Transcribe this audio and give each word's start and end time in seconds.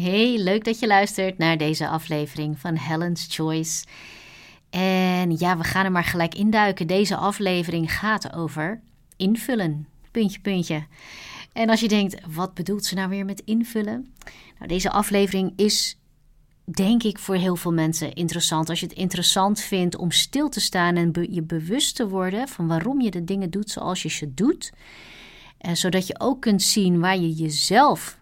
Hey, 0.00 0.38
leuk 0.38 0.64
dat 0.64 0.78
je 0.78 0.86
luistert 0.86 1.38
naar 1.38 1.58
deze 1.58 1.88
aflevering 1.88 2.58
van 2.58 2.76
Helen's 2.76 3.26
Choice. 3.30 3.84
En 4.70 5.36
ja, 5.38 5.56
we 5.56 5.64
gaan 5.64 5.84
er 5.84 5.92
maar 5.92 6.04
gelijk 6.04 6.34
induiken. 6.34 6.86
Deze 6.86 7.16
aflevering 7.16 7.92
gaat 7.92 8.34
over 8.34 8.80
invullen. 9.16 9.88
Puntje, 10.10 10.40
puntje. 10.40 10.86
En 11.52 11.70
als 11.70 11.80
je 11.80 11.88
denkt, 11.88 12.16
wat 12.26 12.54
bedoelt 12.54 12.84
ze 12.84 12.94
nou 12.94 13.08
weer 13.08 13.24
met 13.24 13.42
invullen? 13.44 14.14
Nou, 14.56 14.68
deze 14.68 14.90
aflevering 14.90 15.52
is 15.56 15.98
denk 16.64 17.02
ik 17.02 17.18
voor 17.18 17.36
heel 17.36 17.56
veel 17.56 17.72
mensen 17.72 18.12
interessant. 18.12 18.68
Als 18.68 18.80
je 18.80 18.86
het 18.86 18.96
interessant 18.96 19.60
vindt 19.60 19.96
om 19.96 20.10
stil 20.10 20.48
te 20.48 20.60
staan 20.60 20.96
en 20.96 21.26
je 21.30 21.42
bewust 21.42 21.96
te 21.96 22.08
worden 22.08 22.48
van 22.48 22.66
waarom 22.66 23.00
je 23.00 23.10
de 23.10 23.24
dingen 23.24 23.50
doet 23.50 23.70
zoals 23.70 24.02
je 24.02 24.10
ze 24.10 24.34
doet. 24.34 24.72
En 25.58 25.76
zodat 25.76 26.06
je 26.06 26.20
ook 26.20 26.40
kunt 26.40 26.62
zien 26.62 27.00
waar 27.00 27.18
je 27.18 27.32
jezelf 27.32 28.17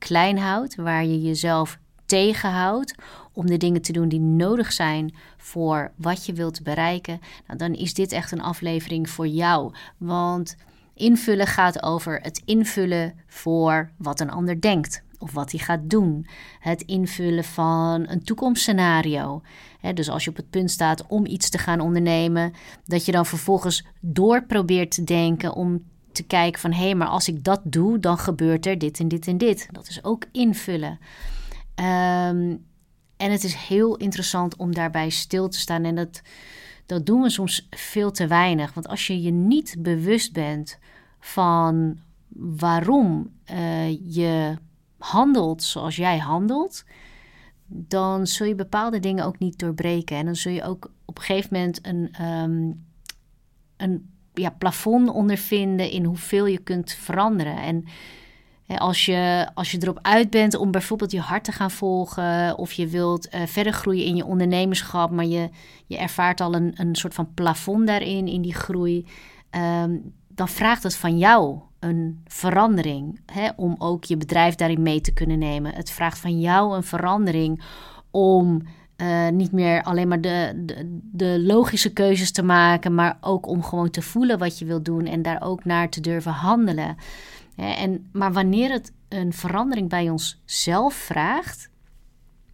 klein 0.00 0.38
houdt, 0.38 0.74
waar 0.74 1.04
je 1.04 1.20
jezelf 1.20 1.78
tegenhoudt 2.06 2.94
om 3.32 3.46
de 3.46 3.56
dingen 3.56 3.82
te 3.82 3.92
doen 3.92 4.08
die 4.08 4.20
nodig 4.20 4.72
zijn 4.72 5.14
voor 5.36 5.92
wat 5.96 6.26
je 6.26 6.32
wilt 6.32 6.62
bereiken, 6.62 7.20
nou, 7.46 7.58
dan 7.58 7.74
is 7.74 7.94
dit 7.94 8.12
echt 8.12 8.32
een 8.32 8.42
aflevering 8.42 9.10
voor 9.10 9.26
jou. 9.26 9.72
Want 9.96 10.56
invullen 10.94 11.46
gaat 11.46 11.82
over 11.82 12.20
het 12.22 12.42
invullen 12.44 13.14
voor 13.26 13.90
wat 13.96 14.20
een 14.20 14.30
ander 14.30 14.60
denkt 14.60 15.02
of 15.18 15.32
wat 15.32 15.50
hij 15.50 15.60
gaat 15.60 15.90
doen. 15.90 16.26
Het 16.58 16.82
invullen 16.82 17.44
van 17.44 18.08
een 18.08 18.22
toekomstscenario. 18.22 19.42
dus 19.94 20.08
als 20.08 20.24
je 20.24 20.30
op 20.30 20.36
het 20.36 20.50
punt 20.50 20.70
staat 20.70 21.06
om 21.06 21.26
iets 21.26 21.50
te 21.50 21.58
gaan 21.58 21.80
ondernemen, 21.80 22.52
dat 22.84 23.04
je 23.04 23.12
dan 23.12 23.26
vervolgens 23.26 23.84
door 24.00 24.44
probeert 24.44 24.90
te 24.90 25.04
denken 25.04 25.54
om 25.54 25.84
te 26.12 26.22
kijken 26.22 26.60
van 26.60 26.72
hé, 26.72 26.84
hey, 26.84 26.94
maar 26.94 27.08
als 27.08 27.28
ik 27.28 27.44
dat 27.44 27.60
doe, 27.64 27.98
dan 27.98 28.18
gebeurt 28.18 28.66
er 28.66 28.78
dit 28.78 29.00
en 29.00 29.08
dit 29.08 29.26
en 29.26 29.38
dit. 29.38 29.68
Dat 29.70 29.88
is 29.88 30.04
ook 30.04 30.24
invullen. 30.32 30.98
Ehm, 31.74 32.56
en 33.16 33.30
het 33.30 33.44
is 33.44 33.54
heel 33.54 33.96
interessant 33.96 34.56
om 34.56 34.74
daarbij 34.74 35.10
stil 35.10 35.48
te 35.48 35.58
staan. 35.58 35.84
En 35.84 35.94
dat, 35.94 36.22
dat 36.86 37.06
doen 37.06 37.22
we 37.22 37.30
soms 37.30 37.68
veel 37.70 38.10
te 38.10 38.26
weinig. 38.26 38.74
Want 38.74 38.88
als 38.88 39.06
je 39.06 39.22
je 39.22 39.30
niet 39.30 39.76
bewust 39.78 40.32
bent 40.32 40.78
van 41.20 41.98
waarom 42.36 43.30
uh, 43.50 43.90
je 44.14 44.56
handelt 44.98 45.62
zoals 45.62 45.96
jij 45.96 46.18
handelt, 46.18 46.84
dan 47.66 48.26
zul 48.26 48.46
je 48.46 48.54
bepaalde 48.54 49.00
dingen 49.00 49.24
ook 49.24 49.38
niet 49.38 49.58
doorbreken. 49.58 50.16
En 50.16 50.24
dan 50.24 50.36
zul 50.36 50.52
je 50.52 50.62
ook 50.62 50.90
op 51.04 51.18
een 51.18 51.24
gegeven 51.24 51.48
moment 51.52 51.86
een, 51.86 52.24
um, 52.24 52.86
een 53.76 54.10
ja, 54.34 54.50
plafond 54.50 55.10
ondervinden 55.10 55.90
in 55.90 56.04
hoeveel 56.04 56.46
je 56.46 56.58
kunt 56.58 56.92
veranderen. 56.92 57.56
En 57.56 57.84
als 58.78 59.06
je, 59.06 59.48
als 59.54 59.70
je 59.70 59.78
erop 59.80 59.98
uit 60.02 60.30
bent 60.30 60.56
om 60.56 60.70
bijvoorbeeld 60.70 61.12
je 61.12 61.20
hart 61.20 61.44
te 61.44 61.52
gaan 61.52 61.70
volgen, 61.70 62.58
of 62.58 62.72
je 62.72 62.86
wilt 62.86 63.34
uh, 63.34 63.42
verder 63.46 63.72
groeien 63.72 64.04
in 64.04 64.16
je 64.16 64.24
ondernemerschap, 64.24 65.10
maar 65.10 65.24
je, 65.24 65.48
je 65.86 65.98
ervaart 65.98 66.40
al 66.40 66.54
een, 66.54 66.72
een 66.74 66.94
soort 66.94 67.14
van 67.14 67.34
plafond 67.34 67.86
daarin, 67.86 68.28
in 68.28 68.42
die 68.42 68.54
groei, 68.54 69.06
um, 69.82 70.12
dan 70.28 70.48
vraagt 70.48 70.82
het 70.82 70.96
van 70.96 71.18
jou 71.18 71.58
een 71.78 72.22
verandering. 72.26 73.20
Hè, 73.26 73.48
om 73.56 73.74
ook 73.78 74.04
je 74.04 74.16
bedrijf 74.16 74.54
daarin 74.54 74.82
mee 74.82 75.00
te 75.00 75.12
kunnen 75.12 75.38
nemen. 75.38 75.74
Het 75.74 75.90
vraagt 75.90 76.18
van 76.18 76.40
jou 76.40 76.76
een 76.76 76.84
verandering 76.84 77.62
om 78.10 78.62
uh, 79.00 79.28
niet 79.28 79.52
meer 79.52 79.82
alleen 79.82 80.08
maar 80.08 80.20
de, 80.20 80.64
de, 81.12 81.40
logische 81.40 81.92
keuzes 81.92 82.30
te 82.32 82.42
maken, 82.42 82.94
maar 82.94 83.18
ook 83.20 83.46
om 83.46 83.62
gewoon 83.62 83.90
te 83.90 84.02
voelen 84.02 84.38
wat 84.38 84.58
je 84.58 84.64
wilt 84.64 84.84
doen 84.84 85.06
en 85.06 85.22
daar 85.22 85.42
ook 85.42 85.64
naar 85.64 85.88
te 85.88 86.00
durven 86.00 86.32
handelen. 86.32 86.96
En, 87.56 88.08
maar 88.12 88.32
wanneer 88.32 88.70
het 88.70 88.92
een 89.08 89.32
verandering 89.32 89.88
bij 89.88 90.10
onszelf 90.10 90.94
vraagt, 90.94 91.70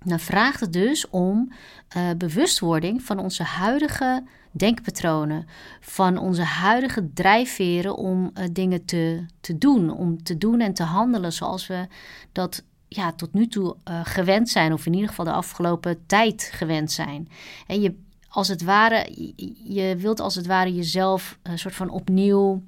dan 0.04 0.20
vraagt 0.20 0.60
het 0.60 0.72
dus 0.72 1.08
om 1.10 1.52
uh, 1.96 2.10
bewustwording 2.18 3.02
van 3.02 3.18
onze 3.18 3.42
huidige 3.42 4.22
denkpatronen, 4.50 5.46
van 5.80 6.18
onze 6.18 6.42
huidige 6.42 7.12
drijfveren 7.12 7.96
om 7.96 8.30
uh, 8.34 8.44
dingen 8.52 8.84
te, 8.84 9.26
te 9.40 9.58
doen, 9.58 9.90
om 9.90 10.22
te 10.22 10.38
doen 10.38 10.60
en 10.60 10.72
te 10.72 10.82
handelen 10.82 11.32
zoals 11.32 11.66
we 11.66 11.86
dat 12.32 12.64
ja, 12.88 13.12
tot 13.12 13.32
nu 13.32 13.46
toe 13.46 13.76
uh, 13.88 14.00
gewend 14.04 14.48
zijn, 14.48 14.72
of 14.72 14.86
in 14.86 14.92
ieder 14.92 15.08
geval 15.08 15.24
de 15.24 15.32
afgelopen 15.32 16.06
tijd 16.06 16.50
gewend 16.52 16.92
zijn. 16.92 17.28
En 17.66 17.80
je, 17.80 17.94
als 18.28 18.48
het 18.48 18.62
ware, 18.62 19.32
je, 19.64 19.96
wilt 19.96 20.20
als 20.20 20.34
het 20.34 20.46
ware 20.46 20.74
jezelf 20.74 21.38
een 21.42 21.58
soort 21.58 21.74
van 21.74 21.90
opnieuw, 21.90 22.62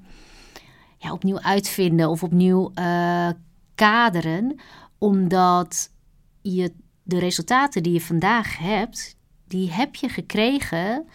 ja, 0.98 1.12
opnieuw 1.12 1.40
uitvinden 1.40 2.08
of 2.08 2.22
opnieuw 2.22 2.70
uh, 2.74 3.28
kaderen, 3.74 4.60
omdat 4.98 5.90
je 6.42 6.72
de 7.02 7.18
resultaten 7.18 7.82
die 7.82 7.92
je 7.92 8.00
vandaag 8.00 8.58
hebt, 8.58 9.16
die 9.46 9.72
heb 9.72 9.94
je 9.94 10.08
gekregen 10.08 11.06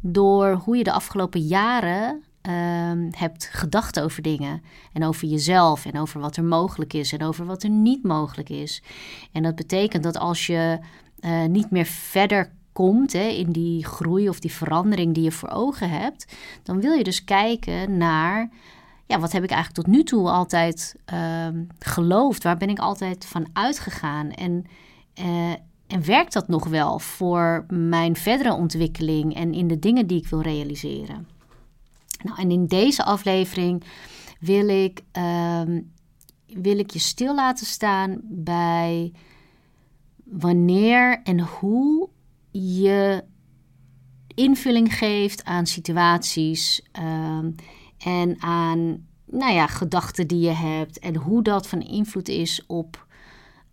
door 0.00 0.52
hoe 0.52 0.76
je 0.76 0.84
de 0.84 0.92
afgelopen 0.92 1.40
jaren 1.40 2.24
um, 2.48 3.08
hebt 3.10 3.48
gedacht 3.52 4.00
over 4.00 4.22
dingen. 4.22 4.62
En 4.92 5.04
over 5.04 5.28
jezelf 5.28 5.84
en 5.84 6.00
over 6.00 6.20
wat 6.20 6.36
er 6.36 6.44
mogelijk 6.44 6.92
is 6.92 7.12
en 7.12 7.22
over 7.22 7.46
wat 7.46 7.62
er 7.62 7.70
niet 7.70 8.02
mogelijk 8.02 8.48
is. 8.48 8.82
En 9.32 9.42
dat 9.42 9.54
betekent 9.54 10.02
dat 10.02 10.18
als 10.18 10.46
je 10.46 10.78
uh, 11.20 11.44
niet 11.44 11.70
meer 11.70 11.84
verder 11.84 12.52
komt 12.72 13.12
hè, 13.12 13.26
in 13.28 13.52
die 13.52 13.84
groei 13.84 14.28
of 14.28 14.40
die 14.40 14.52
verandering 14.52 15.14
die 15.14 15.24
je 15.24 15.32
voor 15.32 15.48
ogen 15.48 15.90
hebt, 15.90 16.36
dan 16.62 16.80
wil 16.80 16.92
je 16.92 17.04
dus 17.04 17.24
kijken 17.24 17.96
naar. 17.96 18.50
Ja, 19.06 19.18
wat 19.20 19.32
heb 19.32 19.42
ik 19.42 19.50
eigenlijk 19.50 19.86
tot 19.86 19.94
nu 19.94 20.02
toe 20.02 20.30
altijd 20.30 20.96
uh, 21.12 21.46
geloofd? 21.78 22.42
Waar 22.42 22.56
ben 22.56 22.68
ik 22.68 22.78
altijd 22.78 23.24
van 23.24 23.46
uitgegaan? 23.52 24.30
En, 24.30 24.64
uh, 25.20 25.50
en 25.86 26.04
werkt 26.04 26.32
dat 26.32 26.48
nog 26.48 26.66
wel 26.66 26.98
voor 26.98 27.66
mijn 27.68 28.16
verdere 28.16 28.52
ontwikkeling 28.52 29.34
en 29.34 29.52
in 29.52 29.68
de 29.68 29.78
dingen 29.78 30.06
die 30.06 30.18
ik 30.18 30.28
wil 30.28 30.40
realiseren? 30.40 31.35
Nou, 32.22 32.40
en 32.40 32.50
in 32.50 32.66
deze 32.66 33.04
aflevering 33.04 33.82
wil 34.40 34.68
ik, 34.68 35.02
um, 35.12 35.92
wil 36.46 36.78
ik 36.78 36.90
je 36.90 36.98
stil 36.98 37.34
laten 37.34 37.66
staan 37.66 38.20
bij 38.22 39.12
wanneer 40.24 41.20
en 41.22 41.40
hoe 41.40 42.08
je 42.50 43.24
invulling 44.34 44.94
geeft 44.94 45.44
aan 45.44 45.66
situaties 45.66 46.82
um, 46.92 47.54
en 47.98 48.42
aan 48.42 49.06
nou 49.26 49.52
ja, 49.52 49.66
gedachten 49.66 50.26
die 50.26 50.40
je 50.40 50.52
hebt 50.52 50.98
en 50.98 51.16
hoe 51.16 51.42
dat 51.42 51.68
van 51.68 51.80
invloed 51.80 52.28
is 52.28 52.66
op, 52.66 53.06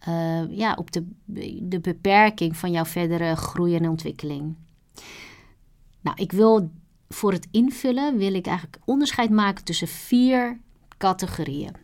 uh, 0.08 0.58
ja, 0.58 0.74
op 0.74 0.92
de, 0.92 1.06
de 1.62 1.80
beperking 1.80 2.58
van 2.58 2.72
jouw 2.72 2.86
verdere 2.86 3.36
groei 3.36 3.76
en 3.76 3.90
ontwikkeling. 3.90 4.56
Nou, 6.02 6.22
ik 6.22 6.32
wil 6.32 6.72
voor 7.14 7.32
het 7.32 7.48
invullen 7.52 8.18
wil 8.18 8.34
ik 8.34 8.46
eigenlijk 8.46 8.78
onderscheid 8.86 9.30
maken 9.30 9.64
tussen 9.64 9.88
vier 9.88 10.60
categorieën. 10.98 11.76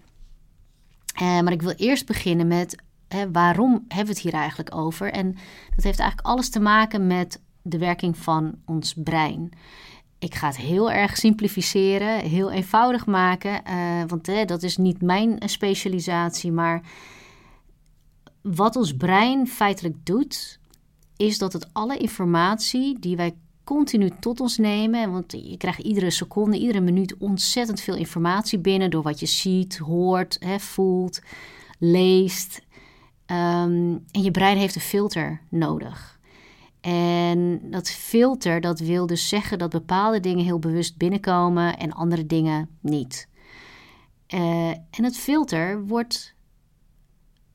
Uh, 1.21 1.39
maar 1.39 1.51
ik 1.51 1.61
wil 1.61 1.73
eerst 1.75 2.05
beginnen 2.05 2.47
met 2.47 2.83
hè, 3.07 3.31
waarom 3.31 3.71
hebben 3.71 4.05
we 4.05 4.11
het 4.11 4.19
hier 4.19 4.33
eigenlijk 4.33 4.75
over? 4.75 5.11
En 5.11 5.31
dat 5.75 5.83
heeft 5.83 5.99
eigenlijk 5.99 6.27
alles 6.27 6.49
te 6.49 6.59
maken 6.59 7.07
met 7.07 7.41
de 7.61 7.77
werking 7.77 8.17
van 8.17 8.55
ons 8.65 8.93
brein. 8.97 9.49
Ik 10.19 10.35
ga 10.35 10.47
het 10.47 10.57
heel 10.57 10.91
erg 10.91 11.17
simplificeren, 11.17 12.19
heel 12.19 12.51
eenvoudig 12.51 13.05
maken, 13.05 13.61
uh, 13.67 14.03
want 14.07 14.27
hè, 14.27 14.45
dat 14.45 14.63
is 14.63 14.77
niet 14.77 15.01
mijn 15.01 15.37
specialisatie. 15.45 16.51
Maar 16.51 16.81
wat 18.41 18.75
ons 18.75 18.95
brein 18.95 19.47
feitelijk 19.47 20.05
doet, 20.05 20.59
is 21.17 21.37
dat 21.37 21.53
het 21.53 21.69
alle 21.73 21.97
informatie 21.97 22.99
die 22.99 23.15
wij 23.15 23.35
continu 23.69 24.09
tot 24.19 24.39
ons 24.39 24.57
nemen. 24.57 25.11
Want 25.11 25.31
je 25.31 25.57
krijgt 25.57 25.79
iedere 25.79 26.09
seconde, 26.09 26.57
iedere 26.57 26.79
minuut 26.79 27.17
ontzettend 27.17 27.81
veel 27.81 27.95
informatie 27.95 28.59
binnen 28.59 28.89
door 28.89 29.03
wat 29.03 29.19
je 29.19 29.25
ziet, 29.25 29.77
hoort, 29.77 30.37
hè, 30.39 30.59
voelt, 30.59 31.21
leest. 31.79 32.61
Ehm, 33.25 33.97
en 34.11 34.21
je 34.21 34.31
brein 34.31 34.57
heeft 34.57 34.75
een 34.75 34.81
filter 34.81 35.41
nodig. 35.49 36.19
En 36.81 37.59
dat 37.71 37.89
filter, 37.89 38.61
dat 38.61 38.79
wil 38.79 39.07
dus 39.07 39.27
zeggen 39.27 39.59
dat 39.59 39.69
bepaalde 39.69 40.19
dingen 40.19 40.45
heel 40.45 40.59
bewust 40.59 40.97
binnenkomen 40.97 41.77
en 41.77 41.93
andere 41.93 42.25
dingen 42.25 42.69
niet. 42.81 43.27
Uh, 44.33 44.69
en 44.69 45.03
het 45.03 45.17
filter 45.17 45.85
wordt 45.85 46.35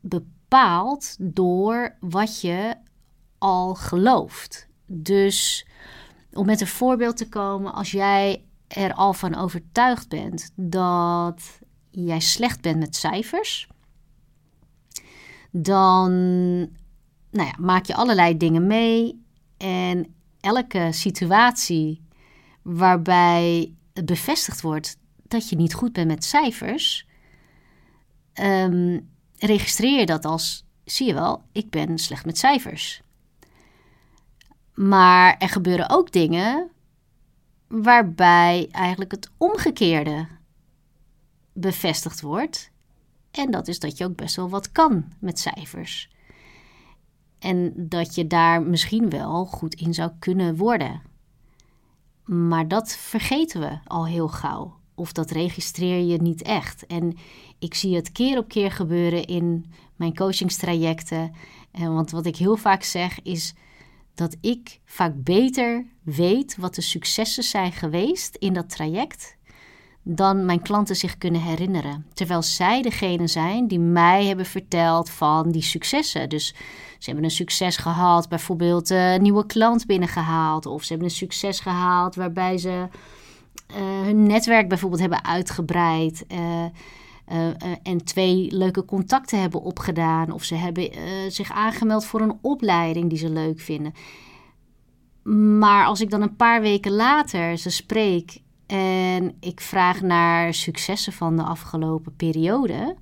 bepaald 0.00 1.16
door 1.18 1.96
wat 2.00 2.40
je 2.40 2.76
al 3.38 3.74
gelooft. 3.74 4.68
Dus 4.86 5.66
om 6.34 6.46
met 6.46 6.60
een 6.60 6.66
voorbeeld 6.66 7.16
te 7.16 7.28
komen, 7.28 7.74
als 7.74 7.90
jij 7.90 8.44
er 8.68 8.94
al 8.94 9.12
van 9.12 9.34
overtuigd 9.34 10.08
bent 10.08 10.50
dat 10.54 11.60
jij 11.90 12.20
slecht 12.20 12.60
bent 12.60 12.78
met 12.78 12.96
cijfers, 12.96 13.68
dan 15.50 16.12
nou 17.30 17.48
ja, 17.48 17.54
maak 17.58 17.86
je 17.86 17.94
allerlei 17.94 18.36
dingen 18.36 18.66
mee. 18.66 19.22
En 19.56 20.14
elke 20.40 20.88
situatie 20.90 22.02
waarbij 22.62 23.72
het 23.92 24.06
bevestigd 24.06 24.60
wordt 24.60 24.96
dat 25.22 25.48
je 25.48 25.56
niet 25.56 25.74
goed 25.74 25.92
bent 25.92 26.06
met 26.06 26.24
cijfers, 26.24 27.06
um, 28.40 29.08
registreer 29.36 29.98
je 29.98 30.06
dat 30.06 30.24
als 30.24 30.64
zie 30.84 31.06
je 31.06 31.14
wel, 31.14 31.42
ik 31.52 31.70
ben 31.70 31.98
slecht 31.98 32.24
met 32.24 32.38
cijfers. 32.38 33.02
Maar 34.74 35.36
er 35.38 35.48
gebeuren 35.48 35.90
ook 35.90 36.12
dingen 36.12 36.70
waarbij 37.68 38.68
eigenlijk 38.70 39.10
het 39.10 39.30
omgekeerde 39.36 40.26
bevestigd 41.52 42.20
wordt. 42.20 42.70
En 43.30 43.50
dat 43.50 43.68
is 43.68 43.78
dat 43.78 43.98
je 43.98 44.04
ook 44.04 44.16
best 44.16 44.36
wel 44.36 44.48
wat 44.48 44.72
kan 44.72 45.04
met 45.18 45.38
cijfers. 45.38 46.12
En 47.38 47.72
dat 47.76 48.14
je 48.14 48.26
daar 48.26 48.62
misschien 48.62 49.10
wel 49.10 49.46
goed 49.46 49.74
in 49.74 49.94
zou 49.94 50.10
kunnen 50.18 50.56
worden. 50.56 51.02
Maar 52.24 52.68
dat 52.68 52.96
vergeten 52.96 53.60
we 53.60 53.78
al 53.84 54.06
heel 54.06 54.28
gauw. 54.28 54.76
Of 54.94 55.12
dat 55.12 55.30
registreer 55.30 56.04
je 56.04 56.22
niet 56.22 56.42
echt. 56.42 56.86
En 56.86 57.16
ik 57.58 57.74
zie 57.74 57.94
het 57.94 58.12
keer 58.12 58.38
op 58.38 58.48
keer 58.48 58.70
gebeuren 58.70 59.24
in 59.24 59.72
mijn 59.96 60.14
coachingstrajecten. 60.14 61.32
En 61.70 61.94
want 61.94 62.10
wat 62.10 62.26
ik 62.26 62.36
heel 62.36 62.56
vaak 62.56 62.82
zeg 62.82 63.22
is 63.22 63.54
dat 64.14 64.36
ik 64.40 64.80
vaak 64.84 65.12
beter 65.16 65.86
weet 66.02 66.56
wat 66.56 66.74
de 66.74 66.82
successen 66.82 67.42
zijn 67.42 67.72
geweest 67.72 68.36
in 68.36 68.52
dat 68.52 68.70
traject 68.70 69.36
dan 70.02 70.44
mijn 70.44 70.62
klanten 70.62 70.96
zich 70.96 71.18
kunnen 71.18 71.40
herinneren. 71.40 72.06
Terwijl 72.12 72.42
zij 72.42 72.82
degene 72.82 73.26
zijn 73.26 73.68
die 73.68 73.78
mij 73.78 74.24
hebben 74.26 74.46
verteld 74.46 75.10
van 75.10 75.50
die 75.50 75.62
successen. 75.62 76.28
Dus 76.28 76.46
ze 76.98 77.10
hebben 77.10 77.24
een 77.24 77.30
succes 77.30 77.76
gehad, 77.76 78.28
bijvoorbeeld 78.28 78.90
een 78.90 79.22
nieuwe 79.22 79.46
klant 79.46 79.86
binnengehaald. 79.86 80.66
Of 80.66 80.82
ze 80.82 80.88
hebben 80.88 81.08
een 81.08 81.14
succes 81.14 81.60
gehaald 81.60 82.14
waarbij 82.14 82.58
ze 82.58 82.88
uh, 83.70 83.76
hun 84.02 84.26
netwerk 84.26 84.68
bijvoorbeeld 84.68 85.00
hebben 85.00 85.24
uitgebreid. 85.24 86.24
Uh, 86.32 86.64
uh, 87.32 87.48
en 87.82 88.04
twee 88.04 88.48
leuke 88.50 88.84
contacten 88.84 89.40
hebben 89.40 89.62
opgedaan. 89.62 90.30
Of 90.30 90.44
ze 90.44 90.54
hebben 90.54 90.90
zich 91.28 91.52
aangemeld 91.52 92.04
voor 92.04 92.20
een 92.20 92.38
opleiding 92.40 93.08
die 93.08 93.18
ze 93.18 93.30
leuk 93.30 93.60
vinden. 93.60 93.92
Maar 95.58 95.86
als 95.86 96.00
ik 96.00 96.10
dan 96.10 96.22
een 96.22 96.36
paar 96.36 96.60
weken 96.60 96.92
later 96.92 97.58
ze 97.58 97.70
spreek 97.70 98.40
en 98.66 99.36
ik 99.40 99.60
vraag 99.60 100.00
naar 100.00 100.54
successen 100.54 101.12
van 101.12 101.36
de 101.36 101.42
afgelopen 101.42 102.16
periode, 102.16 102.96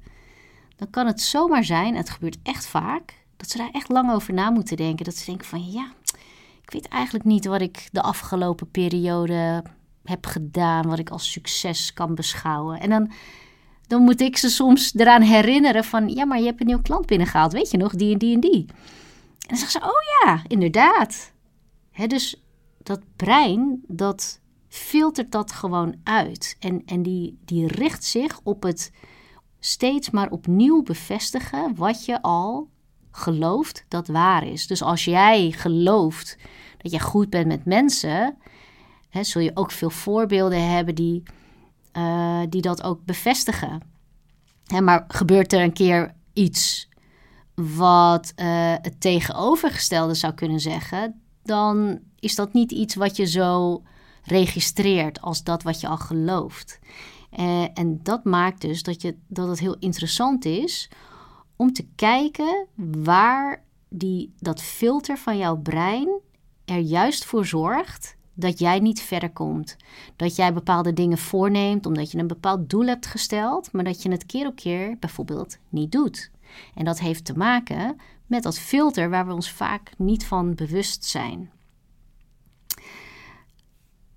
dan 0.76 0.90
kan 0.90 1.06
het 1.06 1.20
zomaar 1.20 1.64
zijn, 1.64 1.96
het 1.96 2.10
gebeurt 2.10 2.38
echt 2.42 2.66
vaak, 2.66 3.25
dat 3.36 3.50
ze 3.50 3.56
daar 3.56 3.70
echt 3.72 3.88
lang 3.88 4.12
over 4.12 4.34
na 4.34 4.50
moeten 4.50 4.76
denken. 4.76 5.04
Dat 5.04 5.16
ze 5.16 5.25
denken 5.25 5.46
van 5.46 5.70
ja, 5.70 5.92
ik 6.62 6.70
weet 6.70 6.88
eigenlijk 6.88 7.25
niet 7.25 7.46
wat 7.46 7.60
ik 7.60 7.88
de 7.92 8.02
afgelopen 8.02 8.70
periode 8.70 9.64
heb 10.04 10.26
gedaan, 10.26 10.88
wat 10.88 10.98
ik 10.98 11.10
als 11.10 11.32
succes 11.32 11.92
kan 11.92 12.14
beschouwen. 12.14 12.80
En 12.80 12.90
dan, 12.90 13.10
dan 13.92 14.02
moet 14.02 14.20
ik 14.20 14.36
ze 14.36 14.50
soms 14.50 14.94
eraan 14.94 15.22
herinneren 15.22 15.84
van 15.84 16.08
ja, 16.08 16.24
maar 16.24 16.38
je 16.38 16.44
hebt 16.44 16.60
een 16.60 16.66
nieuwe 16.66 16.82
klant 16.82 17.06
binnengehaald, 17.06 17.52
weet 17.52 17.70
je 17.70 17.76
nog, 17.76 17.94
die 17.94 18.12
en 18.12 18.18
die 18.18 18.34
en 18.34 18.40
die. 18.40 18.66
En 18.68 19.48
dan 19.48 19.56
zeggen 19.56 19.80
ze, 19.80 19.86
oh 19.86 20.24
ja, 20.24 20.42
inderdaad. 20.46 21.32
Dus 22.06 22.42
dat 22.82 23.00
brein, 23.16 23.84
dat 23.86 24.40
filtert 24.68 25.32
dat 25.32 25.52
gewoon 25.52 25.94
uit. 26.04 26.56
En, 26.60 26.82
en 26.86 27.02
die, 27.02 27.38
die 27.44 27.66
richt 27.66 28.04
zich 28.04 28.40
op 28.42 28.62
het 28.62 28.92
steeds 29.60 30.10
maar 30.10 30.30
opnieuw 30.30 30.82
bevestigen 30.82 31.74
wat 31.74 32.04
je 32.04 32.22
al 32.22 32.68
gelooft 33.10 33.84
dat 33.88 34.08
waar 34.08 34.46
is. 34.46 34.66
Dus 34.66 34.82
als 34.82 35.04
jij 35.04 35.50
gelooft 35.50 36.36
dat 36.78 36.92
je 36.92 37.00
goed 37.00 37.30
bent 37.30 37.46
met 37.46 37.64
mensen, 37.64 38.36
hè, 39.08 39.24
zul 39.24 39.40
je 39.40 39.50
ook 39.54 39.70
veel 39.70 39.90
voorbeelden 39.90 40.70
hebben 40.70 40.94
die, 40.94 41.22
uh, 41.92 42.40
die 42.48 42.62
dat 42.62 42.82
ook 42.82 43.04
bevestigen. 43.04 43.80
Hè, 44.66 44.80
maar 44.80 45.04
gebeurt 45.08 45.52
er 45.52 45.62
een 45.62 45.72
keer 45.72 46.14
iets 46.32 46.88
wat 47.54 48.32
uh, 48.36 48.74
het 48.82 49.00
tegenovergestelde 49.00 50.14
zou 50.14 50.32
kunnen 50.34 50.60
zeggen, 50.60 51.20
dan 51.42 51.98
is 52.18 52.34
dat 52.34 52.52
niet 52.52 52.72
iets 52.72 52.94
wat 52.94 53.16
je 53.16 53.26
zo 53.26 53.82
registreert 54.22 55.20
als 55.20 55.42
dat 55.42 55.62
wat 55.62 55.80
je 55.80 55.88
al 55.88 55.96
gelooft. 55.96 56.78
Uh, 57.38 57.62
en 57.74 58.00
dat 58.02 58.24
maakt 58.24 58.60
dus 58.60 58.82
dat, 58.82 59.02
je, 59.02 59.16
dat 59.26 59.48
het 59.48 59.58
heel 59.58 59.76
interessant 59.78 60.44
is 60.44 60.90
om 61.56 61.72
te 61.72 61.86
kijken 61.94 62.66
waar 63.04 63.64
die, 63.88 64.34
dat 64.38 64.62
filter 64.62 65.18
van 65.18 65.38
jouw 65.38 65.56
brein 65.56 66.20
er 66.64 66.78
juist 66.78 67.24
voor 67.24 67.46
zorgt 67.46 68.16
dat 68.34 68.58
jij 68.58 68.79
niet 68.79 69.00
verder 69.00 69.31
komt. 69.31 69.76
Dat 70.17 70.37
jij 70.37 70.52
bepaalde 70.52 70.93
dingen 70.93 71.19
voorneemt 71.19 71.87
omdat 71.87 72.11
je 72.11 72.19
een 72.19 72.26
bepaald 72.26 72.70
doel 72.70 72.87
hebt 72.87 73.06
gesteld, 73.06 73.73
maar 73.73 73.84
dat 73.84 74.02
je 74.02 74.11
het 74.11 74.26
keer 74.26 74.46
op 74.46 74.56
keer 74.56 74.96
bijvoorbeeld 74.99 75.58
niet 75.69 75.93
doet. 75.93 76.31
En 76.75 76.84
dat 76.84 77.00
heeft 77.00 77.25
te 77.25 77.37
maken 77.37 78.00
met 78.26 78.43
dat 78.43 78.58
filter 78.58 79.11
waar 79.11 79.26
we 79.26 79.32
ons 79.32 79.50
vaak 79.50 79.90
niet 79.96 80.26
van 80.26 80.55
bewust 80.55 81.05
zijn. 81.05 81.50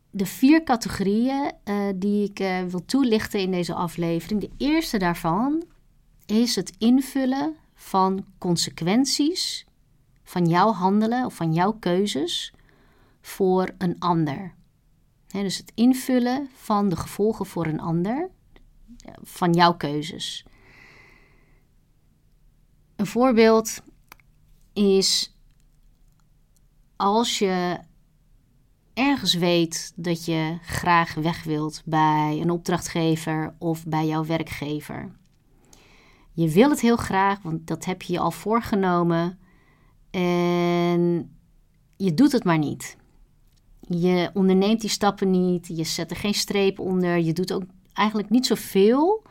De 0.09 0.25
vier 0.25 0.63
categorieën 0.63 1.51
uh, 1.65 1.75
die 1.95 2.29
ik 2.29 2.39
uh, 2.39 2.63
wil 2.63 2.85
toelichten 2.85 3.39
in 3.39 3.51
deze 3.51 3.73
aflevering. 3.73 4.41
De 4.41 4.51
eerste 4.57 4.97
daarvan 4.97 5.63
is 6.25 6.55
het 6.55 6.73
invullen 6.77 7.55
van 7.73 8.25
consequenties 8.37 9.65
van 10.23 10.45
jouw 10.45 10.71
handelen 10.71 11.25
of 11.25 11.35
van 11.35 11.53
jouw 11.53 11.71
keuzes 11.71 12.53
voor 13.25 13.73
een 13.77 13.99
ander. 13.99 14.53
dus 15.27 15.57
het 15.57 15.71
invullen 15.75 16.49
van 16.53 16.89
de 16.89 16.95
gevolgen 16.95 17.45
voor 17.45 17.65
een 17.65 17.79
ander 17.79 18.29
van 19.21 19.53
jouw 19.53 19.75
keuzes. 19.75 20.45
Een 22.95 23.05
voorbeeld 23.05 23.81
is 24.73 25.35
als 26.95 27.39
je 27.39 27.79
ergens 28.93 29.33
weet 29.33 29.93
dat 29.95 30.25
je 30.25 30.57
graag 30.61 31.13
weg 31.13 31.43
wilt 31.43 31.81
bij 31.85 32.39
een 32.41 32.49
opdrachtgever 32.49 33.55
of 33.57 33.85
bij 33.85 34.07
jouw 34.07 34.25
werkgever. 34.25 35.15
Je 36.31 36.49
wil 36.49 36.69
het 36.69 36.79
heel 36.79 36.97
graag, 36.97 37.41
want 37.41 37.67
dat 37.67 37.85
heb 37.85 38.01
je 38.01 38.13
je 38.13 38.19
al 38.19 38.31
voorgenomen. 38.31 39.39
En 40.11 41.35
je 41.97 42.13
doet 42.13 42.31
het 42.31 42.43
maar 42.43 42.57
niet. 42.57 42.97
Je 43.87 44.29
onderneemt 44.33 44.81
die 44.81 44.89
stappen 44.89 45.31
niet. 45.31 45.67
Je 45.67 45.83
zet 45.83 46.11
er 46.11 46.17
geen 46.17 46.33
streep 46.33 46.79
onder. 46.79 47.17
Je 47.17 47.33
doet 47.33 47.53
ook 47.53 47.63
eigenlijk 47.93 48.29
niet 48.29 48.45
zoveel 48.45 49.23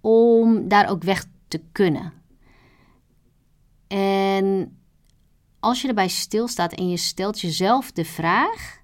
om 0.00 0.68
daar 0.68 0.90
ook 0.90 1.02
weg 1.02 1.24
te 1.48 1.62
kunnen. 1.72 2.12
En 3.86 4.78
als 5.60 5.82
je 5.82 5.88
erbij 5.88 6.08
stilstaat 6.08 6.72
en 6.72 6.88
je 6.88 6.96
stelt 6.96 7.40
jezelf 7.40 7.92
de 7.92 8.04
vraag 8.04 8.78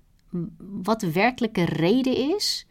wat 0.58 1.00
de 1.00 1.12
werkelijke 1.12 1.64
reden 1.64 2.16
is 2.16 2.66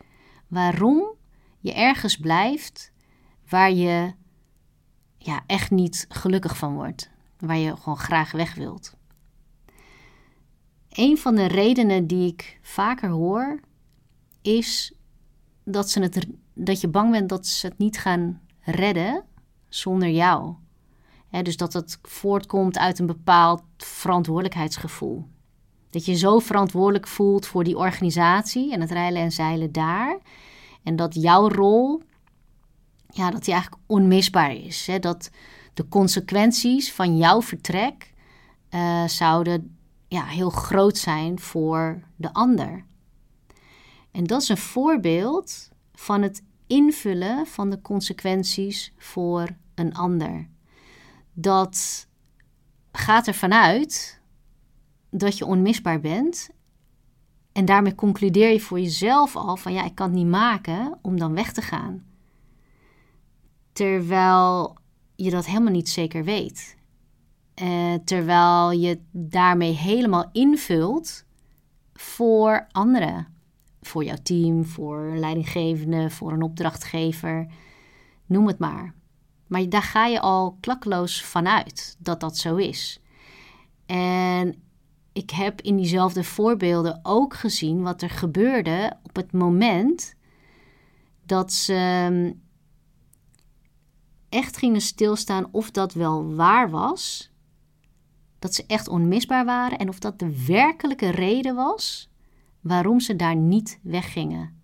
waarom 0.47 1.15
je 1.59 1.73
ergens 1.73 2.17
blijft 2.17 2.91
waar 3.49 3.71
je 3.71 4.13
ja, 5.17 5.43
echt 5.47 5.71
niet 5.71 6.05
gelukkig 6.09 6.57
van 6.57 6.73
wordt, 6.73 7.09
waar 7.39 7.57
je 7.57 7.77
gewoon 7.77 7.97
graag 7.97 8.31
weg 8.31 8.55
wilt. 8.55 8.95
Een 10.93 11.17
van 11.17 11.35
de 11.35 11.45
redenen 11.45 12.07
die 12.07 12.27
ik 12.27 12.59
vaker 12.61 13.09
hoor 13.09 13.59
is 14.41 14.93
dat, 15.63 15.89
ze 15.89 15.99
het, 15.99 16.27
dat 16.53 16.81
je 16.81 16.87
bang 16.87 17.11
bent 17.11 17.29
dat 17.29 17.47
ze 17.47 17.67
het 17.67 17.77
niet 17.77 17.99
gaan 17.99 18.41
redden 18.59 19.23
zonder 19.69 20.09
jou 20.09 20.55
dus 21.41 21.57
dat 21.57 21.73
het 21.73 21.99
voortkomt 22.01 22.77
uit 22.77 22.99
een 22.99 23.05
bepaald 23.05 23.63
verantwoordelijkheidsgevoel. 23.77 25.27
Dat 25.89 26.05
je 26.05 26.15
zo 26.15 26.39
verantwoordelijk 26.39 27.07
voelt 27.07 27.45
voor 27.45 27.63
die 27.63 27.77
organisatie 27.77 28.73
en 28.73 28.81
het 28.81 28.91
rijlen 28.91 29.21
en 29.21 29.31
zeilen 29.31 29.71
daar. 29.71 30.17
En 30.83 30.95
dat 30.95 31.13
jouw 31.13 31.47
rol, 31.47 32.01
ja, 33.09 33.31
dat 33.31 33.43
die 33.43 33.53
eigenlijk 33.53 33.83
onmisbaar 33.85 34.55
is. 34.55 34.89
Dat 34.99 35.29
de 35.73 35.87
consequenties 35.87 36.93
van 36.93 37.17
jouw 37.17 37.41
vertrek 37.41 38.13
uh, 38.69 39.07
zouden 39.07 39.72
ja, 40.13 40.25
heel 40.25 40.49
groot 40.49 40.97
zijn 40.97 41.39
voor 41.39 42.01
de 42.15 42.33
ander. 42.33 42.85
En 44.11 44.23
dat 44.23 44.41
is 44.41 44.49
een 44.49 44.57
voorbeeld 44.57 45.69
van 45.93 46.21
het 46.21 46.43
invullen 46.67 47.47
van 47.47 47.69
de 47.69 47.81
consequenties 47.81 48.93
voor 48.97 49.49
een 49.75 49.93
ander 49.93 50.47
dat 51.33 52.07
gaat 52.91 53.27
ervan 53.27 53.53
uit 53.53 54.21
dat 55.09 55.37
je 55.37 55.45
onmisbaar 55.45 55.99
bent. 55.99 56.49
En 57.51 57.65
daarmee 57.65 57.95
concludeer 57.95 58.51
je 58.51 58.59
voor 58.59 58.79
jezelf 58.79 59.35
al 59.35 59.57
van 59.57 59.73
ja, 59.73 59.83
ik 59.83 59.95
kan 59.95 60.07
het 60.07 60.15
niet 60.15 60.27
maken 60.27 60.99
om 61.01 61.17
dan 61.17 61.33
weg 61.33 61.53
te 61.53 61.61
gaan. 61.61 62.05
Terwijl 63.71 64.77
je 65.15 65.29
dat 65.29 65.45
helemaal 65.45 65.71
niet 65.71 65.89
zeker 65.89 66.23
weet. 66.23 66.77
Uh, 67.63 67.93
terwijl 68.05 68.71
je 68.71 68.99
daarmee 69.11 69.71
helemaal 69.71 70.29
invult 70.31 71.25
voor 71.93 72.67
anderen. 72.71 73.27
Voor 73.81 74.03
jouw 74.03 74.17
team, 74.23 74.65
voor 74.65 74.99
een 74.99 75.19
leidinggevende, 75.19 76.09
voor 76.09 76.31
een 76.31 76.41
opdrachtgever. 76.41 77.47
Noem 78.25 78.47
het 78.47 78.59
maar. 78.59 78.93
Maar 79.47 79.69
daar 79.69 79.81
ga 79.81 80.05
je 80.05 80.19
al 80.19 80.57
klakkeloos 80.59 81.23
vanuit 81.23 81.95
dat 81.99 82.19
dat 82.19 82.37
zo 82.37 82.55
is. 82.55 82.99
En 83.85 84.55
ik 85.13 85.29
heb 85.29 85.61
in 85.61 85.75
diezelfde 85.75 86.23
voorbeelden 86.23 86.99
ook 87.03 87.33
gezien 87.33 87.81
wat 87.81 88.01
er 88.01 88.09
gebeurde 88.09 88.97
op 89.03 89.15
het 89.15 89.31
moment 89.31 90.15
dat 91.25 91.53
ze 91.53 91.73
ehm, 91.73 92.33
echt 94.29 94.57
gingen 94.57 94.81
stilstaan 94.81 95.47
of 95.51 95.71
dat 95.71 95.93
wel 95.93 96.35
waar 96.35 96.69
was. 96.69 97.32
Dat 98.43 98.53
ze 98.53 98.63
echt 98.67 98.87
onmisbaar 98.87 99.45
waren 99.45 99.77
en 99.77 99.89
of 99.89 99.99
dat 99.99 100.19
de 100.19 100.45
werkelijke 100.45 101.09
reden 101.09 101.55
was 101.55 102.09
waarom 102.61 102.99
ze 102.99 103.15
daar 103.15 103.35
niet 103.35 103.79
weggingen. 103.81 104.61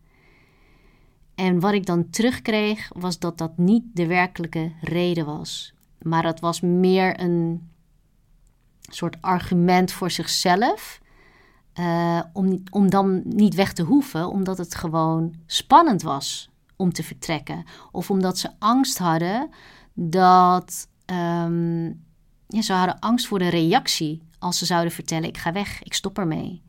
En 1.36 1.60
wat 1.60 1.74
ik 1.74 1.86
dan 1.86 2.10
terugkreeg 2.10 2.92
was 2.96 3.20
dat 3.20 3.38
dat 3.38 3.58
niet 3.58 3.84
de 3.94 4.08
werkelijke 4.08 4.72
reden 4.82 5.26
was. 5.26 5.74
Maar 6.02 6.24
dat 6.24 6.40
was 6.40 6.62
meer 6.62 7.20
een 7.20 7.70
soort 8.82 9.22
argument 9.22 9.92
voor 9.92 10.12
zichzelf. 10.12 11.02
Uh, 11.80 12.22
om, 12.34 12.64
om 12.72 12.90
dan 12.90 13.22
niet 13.26 13.56
weg 13.56 13.74
te 13.74 13.84
hoeven, 13.84 14.30
omdat 14.30 14.58
het 14.58 14.76
gewoon 14.76 15.34
spannend 15.46 16.02
was 16.02 16.50
om 16.76 16.94
te 16.94 17.04
vertrekken. 17.04 17.64
Of 17.92 18.10
omdat 18.10 18.38
ze 18.38 18.50
angst 18.58 18.98
hadden 18.98 19.50
dat. 19.94 20.88
Um, 21.06 22.08
ja, 22.52 22.62
ze 22.62 22.74
hadden 22.74 23.00
angst 23.00 23.28
voor 23.28 23.40
de 23.40 23.50
reactie 23.50 24.22
als 24.40 24.58
ze 24.58 24.66
zouden 24.66 24.92
vertellen: 24.92 25.30
ik 25.30 25.38
ga 25.38 25.52
weg, 25.52 25.84
ik 25.84 25.94
stop 25.94 26.18
ermee. 26.18 26.62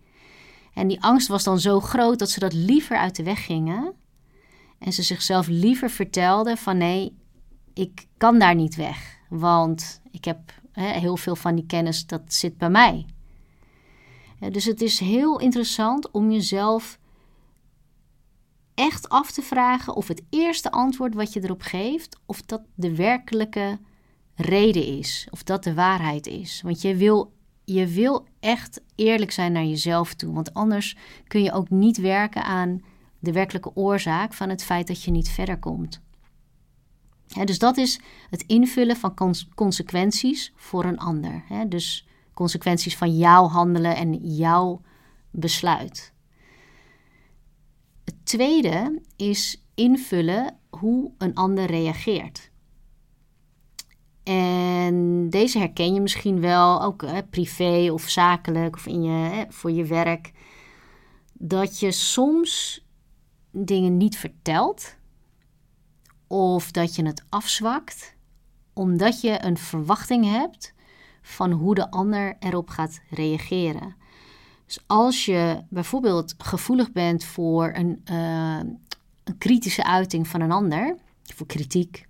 En 0.74 0.88
die 0.88 1.02
angst 1.02 1.28
was 1.28 1.44
dan 1.44 1.60
zo 1.60 1.80
groot 1.80 2.18
dat 2.18 2.30
ze 2.30 2.40
dat 2.40 2.52
liever 2.52 2.96
uit 2.96 3.16
de 3.16 3.22
weg 3.22 3.44
gingen. 3.44 3.94
En 4.78 4.92
ze 4.92 5.02
zichzelf 5.02 5.46
liever 5.46 5.90
vertelden 5.90 6.56
van 6.56 6.76
nee, 6.76 7.16
ik 7.74 8.06
kan 8.16 8.38
daar 8.38 8.54
niet 8.54 8.74
weg. 8.74 9.18
Want 9.28 10.00
ik 10.10 10.24
heb 10.24 10.38
hè, 10.72 10.86
heel 10.86 11.16
veel 11.16 11.36
van 11.36 11.54
die 11.54 11.66
kennis, 11.66 12.06
dat 12.06 12.22
zit 12.26 12.58
bij 12.58 12.70
mij. 12.70 13.06
dus 14.50 14.64
het 14.64 14.80
is 14.80 14.98
heel 14.98 15.40
interessant 15.40 16.10
om 16.10 16.30
jezelf 16.30 16.98
echt 18.74 19.08
af 19.08 19.30
te 19.30 19.42
vragen 19.42 19.94
of 19.94 20.08
het 20.08 20.22
eerste 20.30 20.70
antwoord 20.70 21.14
wat 21.14 21.32
je 21.32 21.42
erop 21.42 21.62
geeft, 21.62 22.18
of 22.26 22.42
dat 22.42 22.62
de 22.74 22.96
werkelijke 22.96 23.78
reden 24.40 24.84
is, 24.84 25.26
of 25.30 25.42
dat 25.42 25.64
de 25.64 25.74
waarheid 25.74 26.26
is. 26.26 26.60
Want 26.62 26.82
je 26.82 26.96
wil, 26.96 27.32
je 27.64 27.86
wil 27.86 28.26
echt 28.40 28.80
eerlijk 28.94 29.30
zijn 29.30 29.52
naar 29.52 29.64
jezelf 29.64 30.14
toe, 30.14 30.34
want 30.34 30.54
anders 30.54 30.96
kun 31.26 31.42
je 31.42 31.52
ook 31.52 31.70
niet 31.70 31.96
werken 31.96 32.44
aan 32.44 32.82
de 33.18 33.32
werkelijke 33.32 33.74
oorzaak 33.74 34.32
van 34.32 34.48
het 34.48 34.64
feit 34.64 34.86
dat 34.86 35.02
je 35.02 35.10
niet 35.10 35.28
verder 35.28 35.58
komt. 35.58 36.00
dus 37.44 37.58
dat 37.58 37.76
is 37.76 38.00
het 38.30 38.42
invullen 38.42 38.96
van 38.96 39.14
consequenties 39.54 40.52
voor 40.56 40.84
een 40.84 40.98
ander. 40.98 41.44
dus 41.68 42.06
consequenties 42.34 42.96
van 42.96 43.16
jouw 43.16 43.46
handelen 43.46 43.96
en 43.96 44.14
jouw 44.14 44.80
besluit. 45.30 46.12
Het 48.04 48.14
tweede 48.26 49.00
is 49.16 49.62
invullen 49.74 50.56
hoe 50.70 51.12
een 51.18 51.34
ander 51.34 51.64
reageert. 51.64 52.49
En 54.30 55.30
deze 55.30 55.58
herken 55.58 55.94
je 55.94 56.00
misschien 56.00 56.40
wel, 56.40 56.82
ook 56.82 57.04
privé 57.30 57.90
of 57.92 58.08
zakelijk 58.08 58.76
of 58.76 58.86
in 58.86 59.02
je, 59.02 59.46
voor 59.48 59.70
je 59.70 59.84
werk. 59.84 60.32
Dat 61.32 61.80
je 61.80 61.92
soms 61.92 62.84
dingen 63.50 63.96
niet 63.96 64.16
vertelt 64.16 64.96
of 66.26 66.70
dat 66.70 66.94
je 66.94 67.06
het 67.06 67.24
afzwakt 67.28 68.16
omdat 68.72 69.20
je 69.20 69.44
een 69.44 69.56
verwachting 69.56 70.24
hebt 70.30 70.74
van 71.22 71.50
hoe 71.50 71.74
de 71.74 71.90
ander 71.90 72.36
erop 72.38 72.68
gaat 72.68 73.00
reageren. 73.10 73.96
Dus 74.66 74.84
als 74.86 75.24
je 75.24 75.62
bijvoorbeeld 75.68 76.34
gevoelig 76.38 76.92
bent 76.92 77.24
voor 77.24 77.72
een, 77.74 78.02
uh, 78.10 78.60
een 79.24 79.38
kritische 79.38 79.84
uiting 79.84 80.28
van 80.28 80.40
een 80.40 80.52
ander, 80.52 80.96
voor 81.22 81.46
kritiek, 81.46 82.08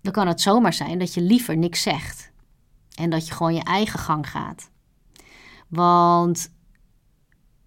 dan 0.00 0.12
kan 0.12 0.26
het 0.26 0.40
zomaar 0.40 0.72
zijn 0.72 0.98
dat 0.98 1.14
je 1.14 1.20
liever 1.20 1.56
niks 1.56 1.82
zegt 1.82 2.30
en 2.94 3.10
dat 3.10 3.26
je 3.26 3.34
gewoon 3.34 3.54
je 3.54 3.62
eigen 3.62 3.98
gang 3.98 4.30
gaat. 4.30 4.70
Want 5.68 6.52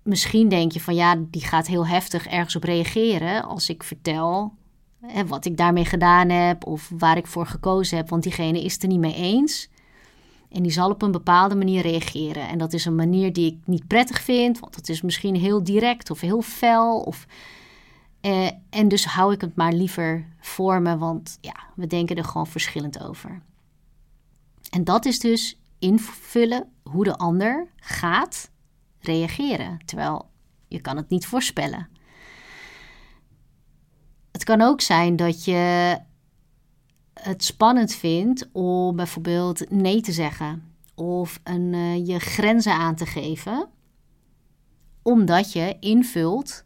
misschien 0.03 0.49
denk 0.49 0.71
je 0.71 0.79
van 0.79 0.95
ja, 0.95 1.15
die 1.19 1.45
gaat 1.45 1.67
heel 1.67 1.87
heftig 1.87 2.27
ergens 2.27 2.55
op 2.55 2.63
reageren 2.63 3.43
als 3.43 3.69
ik 3.69 3.83
vertel 3.83 4.53
hè, 5.01 5.25
wat 5.25 5.45
ik 5.45 5.57
daarmee 5.57 5.85
gedaan 5.85 6.29
heb 6.29 6.65
of 6.65 6.91
waar 6.97 7.17
ik 7.17 7.27
voor 7.27 7.45
gekozen 7.45 7.97
heb, 7.97 8.09
want 8.09 8.23
diegene 8.23 8.63
is 8.63 8.73
het 8.73 8.83
er 8.83 8.89
niet 8.89 8.99
mee 8.99 9.15
eens. 9.15 9.69
En 10.49 10.63
die 10.63 10.71
zal 10.71 10.89
op 10.89 11.01
een 11.01 11.11
bepaalde 11.11 11.55
manier 11.55 11.81
reageren. 11.81 12.47
En 12.47 12.57
dat 12.57 12.73
is 12.73 12.85
een 12.85 12.95
manier 12.95 13.33
die 13.33 13.51
ik 13.51 13.57
niet 13.65 13.87
prettig 13.87 14.21
vind, 14.21 14.59
want 14.59 14.75
het 14.75 14.89
is 14.89 15.01
misschien 15.01 15.35
heel 15.35 15.63
direct 15.63 16.09
of 16.09 16.19
heel 16.19 16.41
fel. 16.41 16.99
Of, 16.99 17.25
eh, 18.21 18.51
en 18.69 18.87
dus 18.87 19.05
hou 19.05 19.33
ik 19.33 19.41
het 19.41 19.55
maar 19.55 19.73
liever 19.73 20.27
voor 20.39 20.81
me, 20.81 20.97
want 20.97 21.37
ja, 21.41 21.55
we 21.75 21.87
denken 21.87 22.15
er 22.15 22.23
gewoon 22.23 22.47
verschillend 22.47 23.03
over. 23.03 23.41
En 24.69 24.83
dat 24.83 25.05
is 25.05 25.19
dus 25.19 25.59
invullen 25.79 26.67
hoe 26.83 27.03
de 27.03 27.17
ander 27.17 27.67
gaat 27.75 28.51
reageren. 28.99 29.79
Terwijl 29.85 30.29
je 30.67 30.81
kan 30.81 30.97
het 30.97 31.09
niet 31.09 31.25
voorspellen. 31.25 31.89
Het 34.31 34.43
kan 34.43 34.61
ook 34.61 34.81
zijn 34.81 35.15
dat 35.15 35.45
je 35.45 35.97
het 37.13 37.43
spannend 37.43 37.93
vindt 37.93 38.49
om 38.51 38.95
bijvoorbeeld 38.95 39.69
nee 39.69 40.01
te 40.01 40.11
zeggen 40.11 40.75
of 40.95 41.39
een, 41.43 41.73
uh, 41.73 42.07
je 42.07 42.19
grenzen 42.19 42.73
aan 42.73 42.95
te 42.95 43.05
geven, 43.05 43.69
omdat 45.01 45.51
je 45.51 45.77
invult 45.79 46.65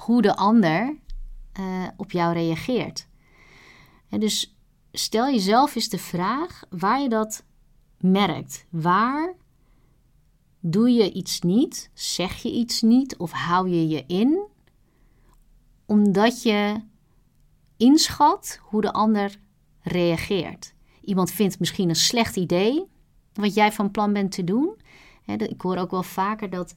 hoe 0.00 0.22
de 0.22 0.36
ander 0.36 0.96
uh, 1.60 1.86
op 1.96 2.10
jou 2.10 2.32
reageert. 2.32 3.06
Dus 4.08 4.56
stel 4.92 5.26
jezelf 5.26 5.74
eens 5.74 5.88
de 5.88 5.98
vraag 5.98 6.62
waar 6.70 7.00
je 7.00 7.08
dat 7.08 7.44
merkt. 7.98 8.66
Waar 8.70 9.34
Doe 10.62 10.90
je 10.90 11.12
iets 11.12 11.40
niet, 11.40 11.90
zeg 11.94 12.42
je 12.42 12.52
iets 12.52 12.82
niet 12.82 13.16
of 13.16 13.32
hou 13.32 13.68
je 13.68 13.88
je 13.88 14.04
in, 14.06 14.40
omdat 15.86 16.42
je 16.42 16.80
inschat 17.76 18.58
hoe 18.62 18.80
de 18.80 18.92
ander 18.92 19.38
reageert. 19.80 20.74
Iemand 21.00 21.30
vindt 21.30 21.58
misschien 21.58 21.88
een 21.88 21.96
slecht 21.96 22.36
idee 22.36 22.84
wat 23.32 23.54
jij 23.54 23.72
van 23.72 23.90
plan 23.90 24.12
bent 24.12 24.32
te 24.32 24.44
doen. 24.44 24.76
Ik 25.26 25.60
hoor 25.60 25.76
ook 25.76 25.90
wel 25.90 26.02
vaker 26.02 26.50
dat 26.50 26.74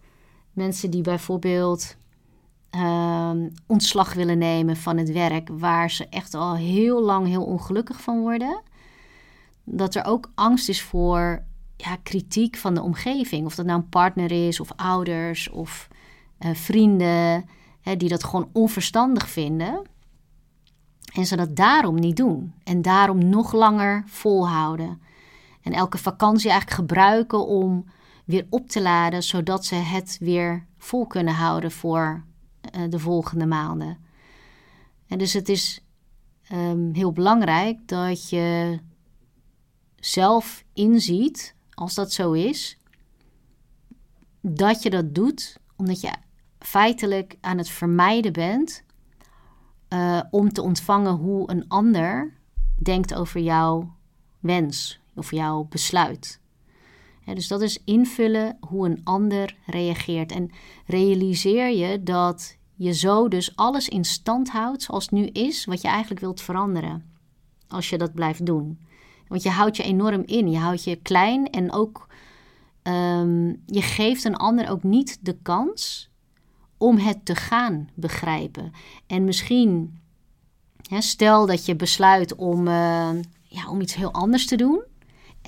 mensen 0.52 0.92
die 0.92 1.02
bijvoorbeeld 1.02 1.96
ehm, 2.74 3.50
ontslag 3.68 4.14
willen 4.14 4.38
nemen 4.38 4.78
van 4.78 4.98
het 4.98 5.12
werk, 5.12 5.50
waar 5.52 5.92
ze 5.92 6.08
echt 6.10 6.34
al 6.34 6.56
heel 6.56 7.02
lang 7.02 7.28
heel 7.28 7.44
ongelukkig 7.44 8.02
van 8.02 8.20
worden, 8.20 8.62
dat 9.64 9.96
er 9.96 10.06
ook 10.06 10.32
angst 10.36 10.70
is 10.70 10.82
voor 10.82 11.44
ja, 11.78 11.98
kritiek 12.04 12.58
van 12.58 12.74
de 12.74 12.82
omgeving. 12.82 13.46
Of 13.46 13.56
dat 13.56 13.66
nou 13.66 13.80
een 13.80 13.90
partner 13.90 14.48
is, 14.48 14.60
of 14.60 14.72
ouders, 14.76 15.50
of 15.50 15.88
uh, 16.40 16.54
vrienden, 16.54 17.46
hè, 17.82 17.98
die 17.98 18.10
dat 18.10 18.24
gewoon 18.24 18.50
onverstandig 18.52 19.30
vinden. 19.30 19.82
En 21.14 21.26
ze 21.26 21.36
dat 21.36 21.56
daarom 21.56 21.96
niet 21.96 22.18
doen. 22.18 22.54
En 22.64 22.82
daarom 22.82 23.30
nog 23.30 23.54
langer 23.54 24.04
volhouden. 24.06 25.02
En 25.62 25.74
elke 25.74 25.98
vakantie 25.98 26.50
eigenlijk 26.50 26.80
gebruiken 26.80 27.48
om 27.48 27.86
weer 28.26 28.46
op 28.50 28.70
te 28.70 28.82
laden, 28.82 29.24
zodat 29.24 29.66
ze 29.66 29.76
het 29.76 30.18
weer 30.20 30.66
vol 30.78 31.08
kunnen 31.08 31.34
houden 31.34 31.72
voor 31.72 32.24
de 32.90 33.00
volgende 33.00 33.46
maanden. 33.46 33.98
En 35.08 35.18
dus 35.18 35.34
het 35.34 35.50
is 35.50 35.84
um, 36.52 36.94
heel 36.94 37.12
belangrijk 37.12 37.88
dat 37.88 38.30
je 38.30 38.80
zelf 40.00 40.64
inziet 40.74 41.56
als 41.74 41.94
dat 41.94 42.12
zo 42.12 42.32
is, 42.32 42.78
dat 44.42 44.84
je 44.84 44.90
dat 44.90 45.16
doet 45.16 45.58
omdat 45.76 46.02
je 46.02 46.14
feitelijk 46.60 47.38
aan 47.42 47.58
het 47.58 47.70
vermijden 47.70 48.34
bent 48.34 48.84
uh, 49.90 50.22
om 50.32 50.54
te 50.54 50.62
ontvangen 50.62 51.14
hoe 51.14 51.52
een 51.52 51.68
ander 51.68 52.34
denkt 52.76 53.14
over 53.14 53.42
jouw 53.42 53.96
wens 54.40 55.00
of 55.16 55.32
jouw 55.32 55.64
besluit. 55.70 56.40
Dus 57.26 57.48
dat 57.48 57.62
is 57.62 57.82
invullen 57.86 58.58
hoe 58.60 58.86
een 58.86 59.02
ander 59.04 59.58
reageert. 59.66 60.32
En 60.32 60.52
realiseer 60.86 61.70
je 61.70 62.04
dat 62.04 62.58
je 62.76 62.94
zo 62.94 63.28
dus 63.28 63.56
alles 63.56 63.90
in 63.90 64.06
stand 64.06 64.50
houdt 64.50 64.84
zoals 64.84 65.04
het 65.04 65.14
nu 65.14 65.26
is, 65.26 65.66
wat 65.66 65.82
je 65.82 65.88
eigenlijk 65.88 66.20
wilt 66.20 66.42
veranderen. 66.42 67.12
Als 67.68 67.90
je 67.90 67.98
dat 67.98 68.14
blijft 68.14 68.46
doen. 68.46 68.80
Want 69.28 69.44
je 69.44 69.50
houdt 69.50 69.78
je 69.78 69.84
enorm 69.84 70.24
in. 70.26 70.52
Je 70.52 70.58
houdt 70.58 70.84
je 70.84 70.96
klein 70.96 71.50
en 71.50 71.72
ook 71.72 72.08
um, 72.84 73.62
je 73.66 73.82
geeft 73.82 74.24
een 74.24 74.36
ander 74.36 74.70
ook 74.70 74.84
niet 74.84 75.18
de 75.22 75.38
kans 75.42 76.10
om 76.78 76.98
het 76.98 77.26
te 77.26 77.36
gaan 77.36 77.90
begrijpen. 77.94 78.72
En 79.08 79.24
misschien 79.24 80.02
stel 81.00 81.46
dat 81.46 81.66
je 81.66 81.76
besluit 81.76 82.36
om, 82.36 82.68
eh, 82.68 83.10
ja, 83.44 83.70
om 83.70 83.82
iets 83.82 83.96
heel 83.96 84.12
anders 84.12 84.46
te 84.46 84.56
doen. 84.56 84.84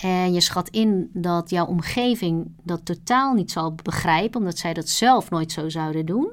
En 0.02 0.34
je 0.34 0.42
schat 0.42 0.70
in 0.70 1.10
dat 1.14 1.50
jouw 1.50 1.66
omgeving 1.66 2.54
dat 2.64 2.86
totaal 2.86 3.34
niet 3.34 3.52
zal 3.52 3.76
begrijpen, 3.76 4.40
omdat 4.40 4.58
zij 4.58 4.74
dat 4.74 4.90
zelf 4.90 5.30
nooit 5.30 5.52
zo 5.52 5.70
zouden 5.70 6.06
doen. 6.06 6.32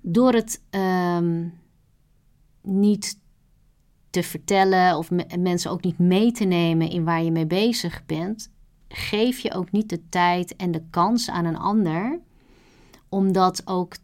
Door 0.00 0.32
het 0.32 0.62
ehm, 0.70 1.48
niet 2.62 3.18
te 4.10 4.22
vertellen 4.22 4.96
of 4.96 5.10
mensen 5.38 5.70
ook 5.70 5.82
niet 5.82 5.98
mee 5.98 6.32
te 6.32 6.44
nemen 6.44 6.90
in 6.90 7.04
waar 7.04 7.22
je 7.22 7.30
mee 7.30 7.46
bezig 7.46 8.06
bent, 8.06 8.50
geef 8.88 9.38
je 9.38 9.52
ook 9.52 9.70
niet 9.70 9.88
de 9.88 10.08
tijd 10.08 10.56
en 10.56 10.70
de 10.70 10.82
kans 10.90 11.30
aan 11.30 11.44
een 11.44 11.58
ander 11.58 12.20
om 13.08 13.32
dat 13.32 13.62
ook 13.64 13.96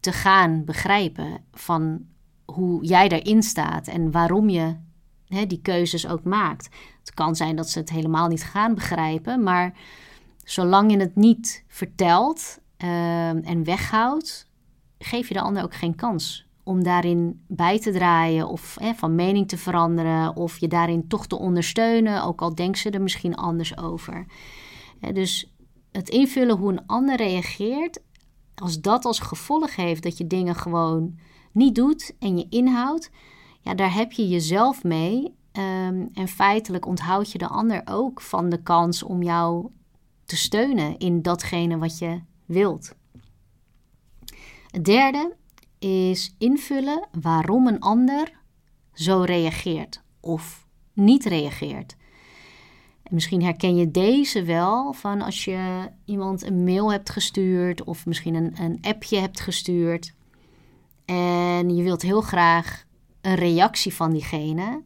te 0.00 0.12
gaan 0.12 0.64
begrijpen 0.64 1.44
van 1.52 2.06
hoe 2.44 2.84
jij 2.84 3.08
erin 3.08 3.42
staat 3.42 3.86
en 3.86 4.10
waarom 4.10 4.48
je 4.48 4.76
die 5.46 5.60
keuzes 5.62 6.08
ook 6.08 6.24
maakt. 6.24 6.68
Het 7.02 7.14
kan 7.14 7.36
zijn 7.36 7.56
dat 7.56 7.68
ze 7.68 7.78
het 7.78 7.90
helemaal 7.90 8.28
niet 8.28 8.44
gaan 8.44 8.74
begrijpen, 8.74 9.42
maar 9.42 9.74
zolang 10.44 10.90
je 10.90 10.98
het 10.98 11.16
niet 11.16 11.64
vertelt 11.68 12.60
ehm, 12.76 13.36
en 13.36 13.64
weghoudt, 13.64 14.48
geef 14.98 15.28
je 15.28 15.34
de 15.34 15.40
ander 15.40 15.62
ook 15.62 15.74
geen 15.74 15.94
kans 15.94 16.46
om 16.64 16.82
daarin 16.82 17.44
bij 17.48 17.80
te 17.80 17.92
draaien 17.92 18.48
of 18.48 18.76
van 18.94 19.14
mening 19.14 19.48
te 19.48 19.58
veranderen 19.58 20.36
of 20.36 20.58
je 20.58 20.68
daarin 20.68 21.08
toch 21.08 21.26
te 21.26 21.38
ondersteunen, 21.38 22.24
ook 22.24 22.40
al 22.40 22.54
denkt 22.54 22.78
ze 22.78 22.90
er 22.90 23.02
misschien 23.02 23.34
anders 23.34 23.78
over. 23.78 24.26
dus 25.12 25.52
het 25.92 26.08
invullen 26.08 26.56
hoe 26.56 26.72
een 26.72 26.86
ander 26.86 27.16
reageert, 27.16 28.00
als 28.54 28.80
dat 28.80 29.04
als 29.04 29.18
gevolg 29.18 29.76
heeft 29.76 30.02
dat 30.02 30.18
je 30.18 30.26
dingen 30.26 30.54
gewoon 30.54 31.18
niet 31.52 31.74
doet 31.74 32.14
en 32.18 32.38
je 32.38 32.46
inhoudt, 32.48 33.10
ja, 33.60 33.74
daar 33.74 33.94
heb 33.94 34.12
je 34.12 34.28
jezelf 34.28 34.84
mee. 34.84 35.34
Ehm, 35.52 36.06
en 36.14 36.28
feitelijk 36.28 36.86
onthoud 36.86 37.32
je 37.32 37.38
de 37.38 37.48
ander 37.48 37.82
ook 37.84 38.20
van 38.20 38.48
de 38.48 38.62
kans 38.62 39.02
om 39.02 39.22
jou 39.22 39.70
te 40.24 40.36
steunen 40.36 40.98
in 40.98 41.22
datgene 41.22 41.78
wat 41.78 41.98
je 41.98 42.20
wilt. 42.46 42.94
Het 44.70 44.84
derde 44.84 45.36
is 45.78 46.34
invullen 46.38 47.08
waarom 47.20 47.66
een 47.66 47.80
ander 47.80 48.40
zo 48.92 49.20
reageert 49.20 50.02
of 50.20 50.66
niet 50.92 51.24
reageert. 51.24 51.96
En 53.02 53.14
misschien 53.14 53.42
herken 53.42 53.76
je 53.76 53.90
deze 53.90 54.44
wel 54.44 54.92
van 54.92 55.22
als 55.22 55.44
je 55.44 55.90
iemand 56.04 56.42
een 56.42 56.64
mail 56.64 56.92
hebt 56.92 57.10
gestuurd 57.10 57.84
of 57.84 58.06
misschien 58.06 58.34
een, 58.34 58.54
een 58.60 58.78
appje 58.80 59.18
hebt 59.18 59.40
gestuurd 59.40 60.14
en 61.04 61.76
je 61.76 61.82
wilt 61.82 62.02
heel 62.02 62.20
graag 62.20 62.84
een 63.20 63.34
reactie 63.34 63.94
van 63.94 64.12
diegene. 64.12 64.82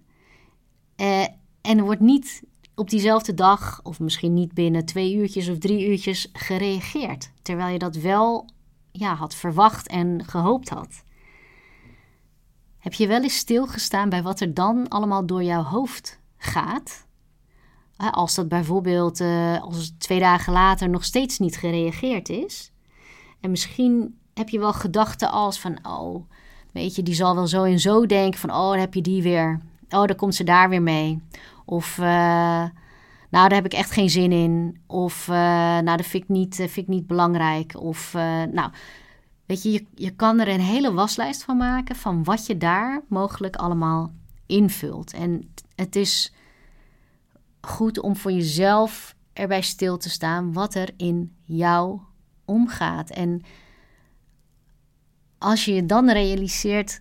Eh, 0.96 1.22
en 1.60 1.78
er 1.78 1.84
wordt 1.84 2.00
niet 2.00 2.42
op 2.74 2.90
diezelfde 2.90 3.34
dag, 3.34 3.80
of 3.82 4.00
misschien 4.00 4.34
niet 4.34 4.54
binnen 4.54 4.84
twee 4.84 5.14
uurtjes 5.14 5.48
of 5.48 5.58
drie 5.58 5.88
uurtjes, 5.88 6.28
gereageerd. 6.32 7.30
Terwijl 7.42 7.72
je 7.72 7.78
dat 7.78 7.96
wel 7.96 8.48
ja, 8.92 9.14
had 9.14 9.34
verwacht 9.34 9.88
en 9.88 10.24
gehoopt 10.24 10.68
had. 10.68 11.04
Heb 12.78 12.94
je 12.94 13.06
wel 13.06 13.22
eens 13.22 13.36
stilgestaan 13.36 14.08
bij 14.08 14.22
wat 14.22 14.40
er 14.40 14.54
dan 14.54 14.88
allemaal 14.88 15.26
door 15.26 15.42
jouw 15.42 15.62
hoofd 15.62 16.20
gaat? 16.36 17.06
Als 17.96 18.34
dat 18.34 18.48
bijvoorbeeld 18.48 19.20
uh, 19.20 19.60
als 19.60 19.92
twee 19.98 20.18
dagen 20.18 20.52
later 20.52 20.88
nog 20.88 21.04
steeds 21.04 21.38
niet 21.38 21.56
gereageerd 21.56 22.28
is. 22.28 22.72
En 23.40 23.50
misschien 23.50 24.18
heb 24.34 24.48
je 24.48 24.58
wel 24.58 24.72
gedachten 24.72 25.30
als 25.30 25.60
van, 25.60 25.78
oh, 25.82 26.24
weet 26.72 26.94
je, 26.94 27.02
die 27.02 27.14
zal 27.14 27.34
wel 27.34 27.46
zo 27.46 27.64
en 27.64 27.80
zo 27.80 28.06
denken 28.06 28.40
van, 28.40 28.50
oh, 28.50 28.70
dan 28.70 28.78
heb 28.78 28.94
je 28.94 29.02
die 29.02 29.22
weer. 29.22 29.60
Oh, 29.90 30.04
dan 30.04 30.16
komt 30.16 30.34
ze 30.34 30.44
daar 30.44 30.68
weer 30.68 30.82
mee. 30.82 31.22
Of, 31.64 31.98
uh, 31.98 32.04
nou, 32.04 32.70
daar 33.30 33.54
heb 33.54 33.64
ik 33.64 33.72
echt 33.72 33.90
geen 33.90 34.10
zin 34.10 34.32
in. 34.32 34.80
Of, 34.86 35.28
uh, 35.28 35.34
nou, 35.78 35.96
dat 35.96 36.06
vind 36.06 36.22
ik 36.22 36.28
niet, 36.28 36.54
vind 36.54 36.76
ik 36.76 36.88
niet 36.88 37.06
belangrijk. 37.06 37.80
Of, 37.80 38.12
nou, 38.52 38.70
weet 39.46 39.62
je, 39.62 39.72
je, 39.72 39.86
je 39.94 40.10
kan 40.10 40.40
er 40.40 40.48
een 40.48 40.60
hele 40.60 40.92
waslijst 40.92 41.44
van 41.44 41.56
maken 41.56 41.96
van 41.96 42.24
wat 42.24 42.46
je 42.46 42.56
daar 42.56 43.02
mogelijk 43.08 43.56
allemaal 43.56 44.12
invult. 44.46 45.12
En 45.12 45.50
het 45.74 45.96
is 45.96 46.32
goed 47.60 48.00
om 48.00 48.16
voor 48.16 48.32
jezelf 48.32 49.14
erbij 49.32 49.62
stil 49.62 49.96
te 49.96 50.10
staan 50.10 50.52
wat 50.52 50.74
er 50.74 50.90
in 50.96 51.36
jou 51.44 52.00
omgaat. 52.44 53.10
En 53.10 53.42
als 55.38 55.64
je 55.64 55.74
je 55.74 55.86
dan 55.86 56.10
realiseert 56.10 57.00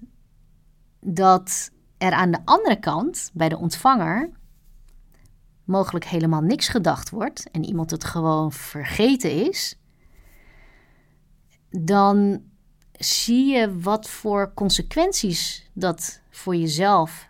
dat 0.99 1.71
er 1.97 2.11
aan 2.11 2.31
de 2.31 2.39
andere 2.45 2.79
kant, 2.79 3.31
bij 3.33 3.49
de 3.49 3.57
ontvanger, 3.57 4.29
mogelijk 5.63 6.05
helemaal 6.05 6.41
niks 6.41 6.67
gedacht 6.67 7.09
wordt 7.09 7.51
en 7.51 7.63
iemand 7.63 7.91
het 7.91 8.03
gewoon 8.03 8.51
vergeten 8.51 9.31
is, 9.47 9.79
dan 11.69 12.43
zie 12.91 13.45
je 13.45 13.79
wat 13.79 14.09
voor 14.09 14.53
consequenties 14.53 15.69
dat 15.73 16.21
voor 16.29 16.55
jezelf 16.55 17.27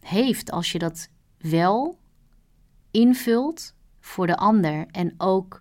heeft 0.00 0.50
als 0.50 0.72
je 0.72 0.78
dat 0.78 1.08
wel 1.38 1.98
invult 2.90 3.74
voor 4.00 4.26
de 4.26 4.36
ander 4.36 4.86
en 4.90 5.14
ook 5.18 5.60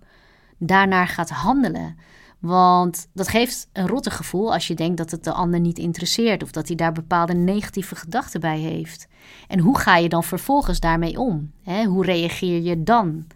daarnaar 0.57 1.07
gaat 1.07 1.29
handelen. 1.29 1.97
Want 2.39 3.07
dat 3.13 3.27
geeft 3.27 3.69
een 3.73 3.87
rotte 3.87 4.11
gevoel 4.11 4.53
als 4.53 4.67
je 4.67 4.75
denkt 4.75 4.97
dat 4.97 5.11
het 5.11 5.23
de 5.23 5.31
ander 5.31 5.59
niet 5.59 5.77
interesseert 5.77 6.43
of 6.43 6.51
dat 6.51 6.67
hij 6.67 6.75
daar 6.75 6.91
bepaalde 6.91 7.33
negatieve 7.33 7.95
gedachten 7.95 8.39
bij 8.39 8.59
heeft. 8.59 9.07
En 9.47 9.59
hoe 9.59 9.77
ga 9.77 9.97
je 9.97 10.09
dan 10.09 10.23
vervolgens 10.23 10.79
daarmee 10.79 11.19
om? 11.19 11.51
Hoe 11.87 12.05
reageer 12.05 12.61
je 12.61 12.83
dan? 12.83 13.27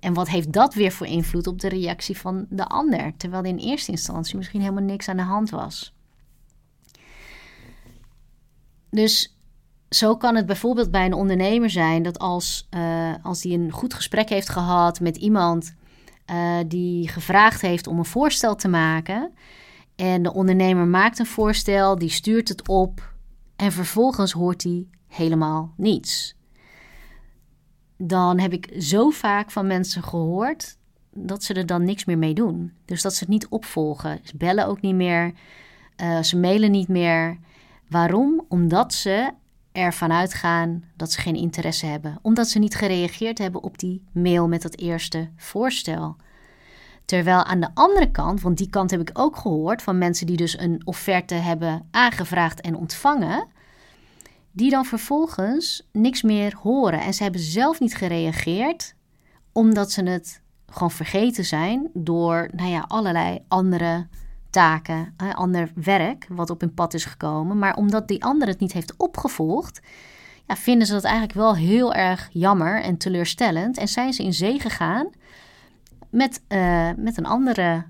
En 0.00 0.14
wat 0.14 0.28
heeft 0.28 0.52
dat 0.52 0.74
weer 0.74 0.92
voor 0.92 1.06
invloed 1.06 1.46
op 1.46 1.60
de 1.60 1.68
reactie 1.68 2.18
van 2.18 2.46
de 2.48 2.66
ander? 2.66 3.12
Terwijl 3.16 3.42
er 3.42 3.48
in 3.48 3.58
eerste 3.58 3.90
instantie 3.90 4.36
misschien 4.36 4.60
helemaal 4.60 4.82
niks 4.82 5.08
aan 5.08 5.16
de 5.16 5.22
hand 5.22 5.50
was. 5.50 5.94
Dus 8.90 9.36
zo 9.88 10.16
kan 10.16 10.36
het 10.36 10.46
bijvoorbeeld 10.46 10.90
bij 10.90 11.04
een 11.04 11.12
ondernemer 11.12 11.70
zijn 11.70 12.02
dat 12.02 12.18
als, 12.18 12.68
uh, 12.70 13.14
als 13.22 13.44
een 13.44 13.70
goed 13.70 13.94
gesprek 13.94 14.28
heeft 14.28 14.48
gehad 14.48 15.00
met 15.00 15.16
iemand 15.16 15.74
uh, 16.30 16.58
die 16.66 17.08
gevraagd 17.08 17.60
heeft 17.60 17.86
om 17.86 17.98
een 17.98 18.04
voorstel 18.04 18.54
te 18.54 18.68
maken. 18.68 19.32
En 19.96 20.22
de 20.22 20.32
ondernemer 20.32 20.86
maakt 20.86 21.18
een 21.18 21.26
voorstel, 21.26 21.98
die 21.98 22.08
stuurt 22.08 22.48
het 22.48 22.68
op 22.68 23.14
en 23.56 23.72
vervolgens 23.72 24.32
hoort 24.32 24.62
hij 24.62 24.86
helemaal 25.06 25.72
niets. 25.76 26.34
Dan 27.96 28.38
heb 28.38 28.52
ik 28.52 28.74
zo 28.78 29.10
vaak 29.10 29.50
van 29.50 29.66
mensen 29.66 30.02
gehoord 30.02 30.76
dat 31.10 31.42
ze 31.42 31.54
er 31.54 31.66
dan 31.66 31.84
niks 31.84 32.04
meer 32.04 32.18
mee 32.18 32.34
doen. 32.34 32.72
Dus 32.84 33.02
dat 33.02 33.14
ze 33.14 33.18
het 33.20 33.28
niet 33.28 33.48
opvolgen. 33.48 34.20
Ze 34.22 34.36
bellen 34.36 34.66
ook 34.66 34.80
niet 34.80 34.94
meer, 34.94 35.32
uh, 36.02 36.22
ze 36.22 36.36
mailen 36.38 36.70
niet 36.70 36.88
meer. 36.88 37.38
Waarom? 37.88 38.44
Omdat 38.48 38.94
ze 38.94 39.30
ervan 39.74 40.12
uitgaan 40.12 40.84
dat 40.96 41.12
ze 41.12 41.20
geen 41.20 41.34
interesse 41.34 41.86
hebben, 41.86 42.18
omdat 42.22 42.48
ze 42.48 42.58
niet 42.58 42.74
gereageerd 42.74 43.38
hebben 43.38 43.62
op 43.62 43.78
die 43.78 44.04
mail 44.12 44.48
met 44.48 44.62
dat 44.62 44.76
eerste 44.76 45.30
voorstel. 45.36 46.16
Terwijl 47.04 47.44
aan 47.44 47.60
de 47.60 47.70
andere 47.74 48.10
kant, 48.10 48.40
want 48.40 48.58
die 48.58 48.70
kant 48.70 48.90
heb 48.90 49.00
ik 49.00 49.10
ook 49.12 49.36
gehoord 49.36 49.82
van 49.82 49.98
mensen 49.98 50.26
die 50.26 50.36
dus 50.36 50.58
een 50.58 50.82
offerte 50.84 51.34
hebben 51.34 51.88
aangevraagd 51.90 52.60
en 52.60 52.76
ontvangen, 52.76 53.46
die 54.52 54.70
dan 54.70 54.84
vervolgens 54.84 55.88
niks 55.92 56.22
meer 56.22 56.56
horen. 56.62 57.00
En 57.00 57.14
ze 57.14 57.22
hebben 57.22 57.40
zelf 57.40 57.80
niet 57.80 57.94
gereageerd, 57.94 58.94
omdat 59.52 59.92
ze 59.92 60.02
het 60.02 60.42
gewoon 60.66 60.90
vergeten 60.90 61.44
zijn 61.44 61.90
door 61.94 62.48
nou 62.52 62.70
ja, 62.70 62.84
allerlei 62.88 63.38
andere 63.48 64.06
taken, 64.54 65.14
ander 65.32 65.72
werk 65.74 66.26
wat 66.28 66.50
op 66.50 66.60
hun 66.60 66.74
pad 66.74 66.94
is 66.94 67.04
gekomen. 67.04 67.58
Maar 67.58 67.76
omdat 67.76 68.08
die 68.08 68.24
ander 68.24 68.48
het 68.48 68.60
niet 68.60 68.72
heeft 68.72 68.96
opgevolgd, 68.96 69.80
ja, 70.46 70.56
vinden 70.56 70.86
ze 70.86 70.92
dat 70.92 71.04
eigenlijk 71.04 71.34
wel 71.34 71.56
heel 71.56 71.94
erg 71.94 72.28
jammer 72.32 72.82
en 72.82 72.96
teleurstellend. 72.96 73.78
En 73.78 73.88
zijn 73.88 74.12
ze 74.12 74.22
in 74.22 74.32
zee 74.32 74.60
gegaan 74.60 75.08
met, 76.10 76.42
uh, 76.48 76.90
met 76.96 77.16
een 77.16 77.26
andere 77.26 77.84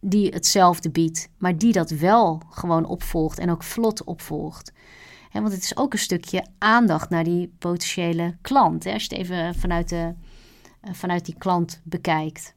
die 0.00 0.28
hetzelfde 0.28 0.90
biedt, 0.90 1.28
maar 1.38 1.58
die 1.58 1.72
dat 1.72 1.90
wel 1.90 2.42
gewoon 2.50 2.86
opvolgt 2.86 3.38
en 3.38 3.50
ook 3.50 3.62
vlot 3.62 4.04
opvolgt. 4.04 4.72
He, 5.30 5.40
want 5.40 5.52
het 5.52 5.62
is 5.62 5.76
ook 5.76 5.92
een 5.92 5.98
stukje 5.98 6.46
aandacht 6.58 7.10
naar 7.10 7.24
die 7.24 7.54
potentiële 7.58 8.36
klant. 8.40 8.86
Als 8.86 9.04
je 9.04 9.14
het 9.14 9.18
even 9.18 9.54
vanuit, 9.54 9.88
de, 9.88 10.14
vanuit 10.82 11.24
die 11.24 11.34
klant 11.38 11.80
bekijkt. 11.84 12.54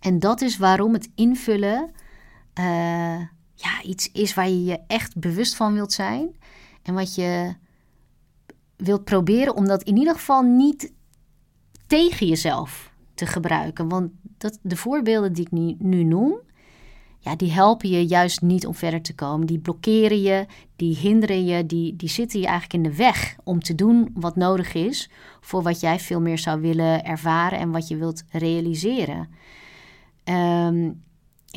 En 0.00 0.18
dat 0.18 0.40
is 0.40 0.56
waarom 0.56 0.92
het 0.92 1.10
invullen 1.14 1.90
uh, 2.58 3.20
ja, 3.54 3.82
iets 3.82 4.12
is 4.12 4.34
waar 4.34 4.48
je 4.48 4.64
je 4.64 4.80
echt 4.86 5.16
bewust 5.16 5.56
van 5.56 5.74
wilt 5.74 5.92
zijn. 5.92 6.36
En 6.82 6.94
wat 6.94 7.14
je 7.14 7.54
wilt 8.76 9.04
proberen 9.04 9.54
om 9.54 9.66
dat 9.66 9.82
in 9.82 9.96
ieder 9.96 10.14
geval 10.14 10.42
niet 10.42 10.92
tegen 11.86 12.26
jezelf 12.26 12.92
te 13.14 13.26
gebruiken. 13.26 13.88
Want 13.88 14.10
dat, 14.38 14.58
de 14.62 14.76
voorbeelden 14.76 15.32
die 15.32 15.44
ik 15.44 15.50
nu, 15.50 15.74
nu 15.78 16.04
noem, 16.04 16.38
ja, 17.18 17.36
die 17.36 17.52
helpen 17.52 17.88
je 17.88 18.06
juist 18.06 18.40
niet 18.40 18.66
om 18.66 18.74
verder 18.74 19.02
te 19.02 19.14
komen. 19.14 19.46
Die 19.46 19.58
blokkeren 19.58 20.22
je, 20.22 20.46
die 20.76 20.96
hinderen 20.96 21.44
je, 21.44 21.66
die, 21.66 21.96
die 21.96 22.08
zitten 22.08 22.40
je 22.40 22.46
eigenlijk 22.46 22.84
in 22.84 22.90
de 22.90 22.96
weg 22.96 23.36
om 23.44 23.60
te 23.60 23.74
doen 23.74 24.10
wat 24.14 24.36
nodig 24.36 24.74
is 24.74 25.10
voor 25.40 25.62
wat 25.62 25.80
jij 25.80 26.00
veel 26.00 26.20
meer 26.20 26.38
zou 26.38 26.60
willen 26.60 27.04
ervaren 27.04 27.58
en 27.58 27.70
wat 27.70 27.88
je 27.88 27.96
wilt 27.96 28.24
realiseren. 28.30 29.28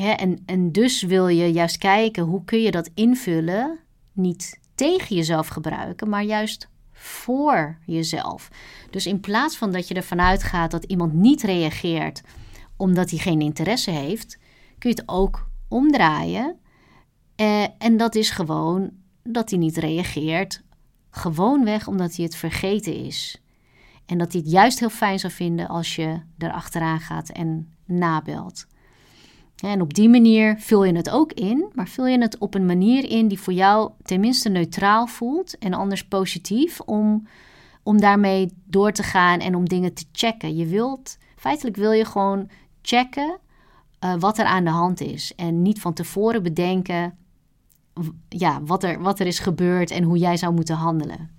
En, 0.06 0.42
en 0.46 0.72
dus 0.72 1.02
wil 1.02 1.28
je 1.28 1.52
juist 1.52 1.78
kijken 1.78 2.22
hoe 2.22 2.44
kun 2.44 2.60
je 2.60 2.70
dat 2.70 2.90
invullen, 2.94 3.78
niet 4.12 4.60
tegen 4.74 5.16
jezelf 5.16 5.48
gebruiken, 5.48 6.08
maar 6.08 6.22
juist 6.22 6.68
voor 6.92 7.78
jezelf. 7.86 8.48
Dus 8.90 9.06
in 9.06 9.20
plaats 9.20 9.56
van 9.56 9.72
dat 9.72 9.88
je 9.88 9.94
ervan 9.94 10.20
uitgaat 10.20 10.70
dat 10.70 10.84
iemand 10.84 11.12
niet 11.12 11.42
reageert 11.42 12.22
omdat 12.76 13.10
hij 13.10 13.18
geen 13.18 13.40
interesse 13.40 13.90
heeft, 13.90 14.38
kun 14.78 14.90
je 14.90 14.96
het 14.96 15.08
ook 15.08 15.48
omdraaien. 15.68 16.56
Eh, 17.36 17.64
en 17.78 17.96
dat 17.96 18.14
is 18.14 18.30
gewoon 18.30 18.90
dat 19.22 19.50
hij 19.50 19.58
niet 19.58 19.76
reageert, 19.76 20.62
gewoonweg 21.10 21.86
omdat 21.86 22.16
hij 22.16 22.24
het 22.24 22.36
vergeten 22.36 22.94
is. 22.94 23.42
En 24.06 24.18
dat 24.18 24.32
hij 24.32 24.40
het 24.40 24.50
juist 24.50 24.78
heel 24.78 24.90
fijn 24.90 25.18
zou 25.18 25.32
vinden 25.32 25.68
als 25.68 25.96
je 25.96 26.20
erachteraan 26.38 27.00
gaat 27.00 27.28
en 27.28 27.74
nabelt. 27.84 28.66
En 29.60 29.80
op 29.80 29.94
die 29.94 30.08
manier 30.08 30.56
vul 30.58 30.84
je 30.84 30.96
het 30.96 31.10
ook 31.10 31.32
in, 31.32 31.66
maar 31.74 31.88
vul 31.88 32.06
je 32.06 32.20
het 32.20 32.38
op 32.38 32.54
een 32.54 32.66
manier 32.66 33.10
in 33.10 33.28
die 33.28 33.40
voor 33.40 33.52
jou 33.52 33.90
tenminste 34.02 34.48
neutraal 34.48 35.06
voelt 35.06 35.58
en 35.58 35.74
anders 35.74 36.04
positief 36.04 36.80
om, 36.80 37.26
om 37.82 38.00
daarmee 38.00 38.52
door 38.64 38.92
te 38.92 39.02
gaan 39.02 39.40
en 39.40 39.54
om 39.54 39.68
dingen 39.68 39.94
te 39.94 40.04
checken. 40.12 40.56
Je 40.56 40.66
wilt, 40.66 41.18
feitelijk 41.36 41.76
wil 41.76 41.92
je 41.92 42.04
gewoon 42.04 42.48
checken 42.82 43.38
uh, 44.04 44.14
wat 44.18 44.38
er 44.38 44.44
aan 44.44 44.64
de 44.64 44.70
hand 44.70 45.00
is 45.00 45.34
en 45.36 45.62
niet 45.62 45.80
van 45.80 45.92
tevoren 45.92 46.42
bedenken 46.42 47.18
ja, 48.28 48.62
wat, 48.62 48.84
er, 48.84 49.02
wat 49.02 49.20
er 49.20 49.26
is 49.26 49.38
gebeurd 49.38 49.90
en 49.90 50.02
hoe 50.02 50.18
jij 50.18 50.36
zou 50.36 50.54
moeten 50.54 50.76
handelen. 50.76 51.30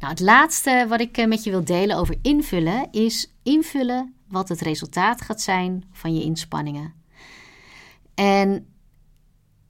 Nou, 0.00 0.12
het 0.12 0.20
laatste 0.20 0.86
wat 0.88 1.00
ik 1.00 1.16
eh, 1.16 1.26
met 1.26 1.44
je 1.44 1.50
wil 1.50 1.64
delen 1.64 1.96
over 1.96 2.16
invullen 2.22 2.88
is 2.90 3.32
invullen 3.42 4.14
wat 4.28 4.48
het 4.48 4.60
resultaat 4.60 5.20
gaat 5.20 5.40
zijn 5.40 5.84
van 5.92 6.14
je 6.14 6.22
inspanningen. 6.22 6.94
En 8.14 8.66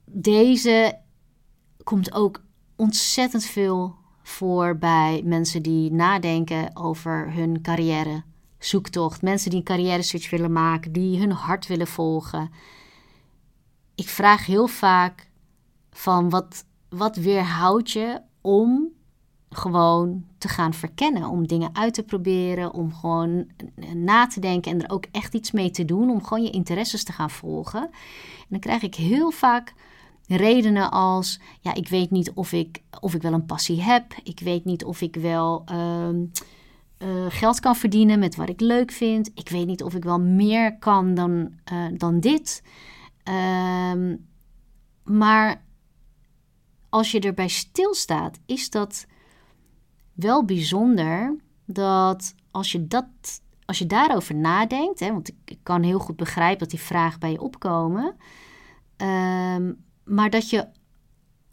deze 0.05 0.99
komt 1.83 2.13
ook 2.13 2.43
ontzettend 2.75 3.45
veel 3.45 3.95
voor 4.23 4.77
bij 4.77 5.21
mensen 5.25 5.61
die 5.61 5.91
nadenken 5.91 6.75
over 6.75 7.33
hun 7.33 7.61
carrière 7.61 8.23
zoektocht. 8.59 9.21
Mensen 9.21 9.49
die 9.49 9.59
een 9.59 9.65
carrière 9.65 10.01
switch 10.01 10.29
willen 10.29 10.51
maken, 10.51 10.91
die 10.91 11.19
hun 11.19 11.31
hart 11.31 11.67
willen 11.67 11.87
volgen. 11.87 12.49
Ik 13.95 14.07
vraag 14.07 14.45
heel 14.45 14.67
vaak 14.67 15.29
van 15.91 16.29
wat, 16.29 16.65
wat 16.89 17.15
weerhoudt 17.15 17.91
je 17.91 18.21
om 18.41 18.95
gewoon 19.49 20.25
te 20.37 20.47
gaan 20.47 20.73
verkennen. 20.73 21.29
Om 21.29 21.47
dingen 21.47 21.69
uit 21.73 21.93
te 21.93 22.03
proberen, 22.03 22.73
om 22.73 22.93
gewoon 22.93 23.47
na 23.93 24.27
te 24.27 24.39
denken 24.39 24.71
en 24.71 24.83
er 24.83 24.89
ook 24.89 25.05
echt 25.11 25.33
iets 25.33 25.51
mee 25.51 25.71
te 25.71 25.85
doen. 25.85 26.09
Om 26.09 26.23
gewoon 26.23 26.43
je 26.43 26.49
interesses 26.49 27.03
te 27.03 27.11
gaan 27.11 27.29
volgen. 27.29 27.81
En 27.81 28.47
dan 28.49 28.59
krijg 28.59 28.81
ik 28.81 28.95
heel 28.95 29.31
vaak 29.31 29.73
redenen 30.27 30.91
als: 30.91 31.39
ja, 31.61 31.73
ik 31.73 31.89
weet 31.89 32.11
niet 32.11 32.31
of 32.31 32.51
ik, 32.51 32.81
of 32.99 33.13
ik 33.13 33.21
wel 33.21 33.33
een 33.33 33.45
passie 33.45 33.81
heb. 33.81 34.13
Ik 34.23 34.39
weet 34.39 34.65
niet 34.65 34.85
of 34.85 35.01
ik 35.01 35.15
wel. 35.15 35.61
Ehm, 35.65 36.25
uh, 36.99 37.25
geld 37.29 37.59
kan 37.59 37.75
verdienen 37.75 38.19
met 38.19 38.35
wat 38.35 38.49
ik 38.49 38.61
leuk 38.61 38.91
vind. 38.91 39.31
Ik 39.33 39.49
weet 39.49 39.67
niet 39.67 39.83
of 39.83 39.93
ik 39.93 40.03
wel 40.03 40.19
meer 40.19 40.77
kan 40.77 41.13
dan, 41.13 41.51
uh, 41.71 41.85
dan 41.93 42.19
dit. 42.19 42.63
Ehm, 43.23 44.15
maar 45.03 45.63
als 46.89 47.11
je 47.11 47.19
erbij 47.19 47.47
stilstaat, 47.47 48.39
is 48.45 48.69
dat 48.69 49.05
wel 50.17 50.45
bijzonder 50.45 51.35
dat 51.65 52.35
als 52.51 52.71
je, 52.71 52.87
dat, 52.87 53.05
als 53.65 53.77
je 53.77 53.85
daarover 53.85 54.35
nadenkt, 54.35 54.99
hè, 54.99 55.11
want 55.11 55.31
ik, 55.45 55.57
kan 55.63 55.83
heel 55.83 55.99
goed 55.99 56.15
begrijpen 56.15 56.59
dat 56.59 56.69
die 56.69 56.79
vragen 56.79 57.19
bij 57.19 57.31
je 57.31 57.41
opkomen, 57.41 58.15
um, 58.97 59.85
maar 60.03 60.29
dat 60.29 60.49
je 60.49 60.67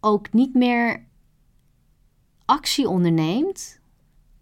ook 0.01 0.33
niet 0.33 0.55
meer 0.55 1.05
actie 2.45 2.89
onderneemt 2.89 3.81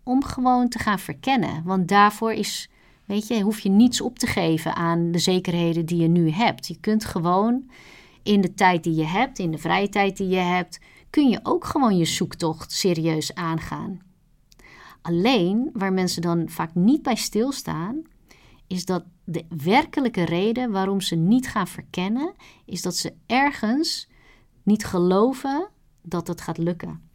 om 0.03 0.25
gewoon 0.25 0.69
te 0.69 0.79
gaan 0.79 0.99
verkennen. 0.99 1.63
Want 1.65 1.89
daarvoor 1.89 2.33
is, 2.33 2.71
weet 3.05 3.27
je, 3.27 3.41
hoef 3.41 3.61
je 3.61 3.69
niets 3.69 4.01
op 4.01 4.19
te 4.19 4.27
geven 4.27 4.75
aan 4.75 5.11
de 5.11 5.19
zekerheden 5.19 5.87
die 5.87 6.01
je 6.01 6.09
nu 6.09 6.31
hebt. 6.31 6.67
Je 6.67 6.81
kunt 6.81 7.05
gewoon 7.05 7.71
in 8.23 8.41
de 8.41 8.55
tijd 8.55 8.85
die 8.85 8.95
je 8.95 9.05
hebt, 9.05 9.39
in 9.39 9.51
de 9.51 9.59
vrije 9.59 9.89
tijd 9.89 10.17
die 10.17 10.29
je 10.29 10.37
hebt, 10.37 10.81
kun 11.11 11.29
je 11.29 11.41
ook 11.43 11.65
gewoon 11.65 11.97
je 11.97 12.05
zoektocht 12.05 12.73
serieus 12.73 13.35
aangaan. 13.35 14.12
Alleen 15.03 15.71
waar 15.73 15.93
mensen 15.93 16.23
dan 16.23 16.49
vaak 16.49 16.75
niet 16.75 17.03
bij 17.03 17.15
stilstaan, 17.15 18.03
is 18.67 18.85
dat 18.85 19.05
de 19.25 19.45
werkelijke 19.49 20.25
reden 20.25 20.71
waarom 20.71 21.01
ze 21.01 21.15
niet 21.15 21.49
gaan 21.49 21.69
verkennen, 21.69 22.35
is 22.65 22.83
dat 22.83 22.97
ze 22.97 23.15
ergens 23.27 24.09
niet 24.63 24.85
geloven 24.85 25.69
dat 26.03 26.27
het 26.27 26.41
gaat 26.41 26.59
lukken. 26.59 27.11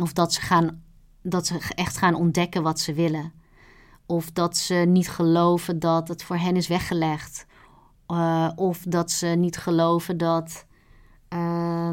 Of 0.00 0.12
dat 0.12 0.32
ze 0.32 0.40
gaan 0.40 0.82
dat 1.22 1.46
ze 1.46 1.72
echt 1.74 1.96
gaan 1.96 2.14
ontdekken 2.14 2.62
wat 2.62 2.80
ze 2.80 2.92
willen. 2.92 3.32
Of 4.06 4.30
dat 4.30 4.56
ze 4.56 4.74
niet 4.74 5.08
geloven 5.08 5.78
dat 5.78 6.08
het 6.08 6.22
voor 6.22 6.36
hen 6.36 6.56
is 6.56 6.68
weggelegd. 6.68 7.46
Uh, 8.08 8.50
of 8.54 8.82
dat 8.82 9.10
ze 9.10 9.26
niet 9.26 9.56
geloven 9.56 10.16
dat. 10.16 10.66
Uh, 11.28 11.90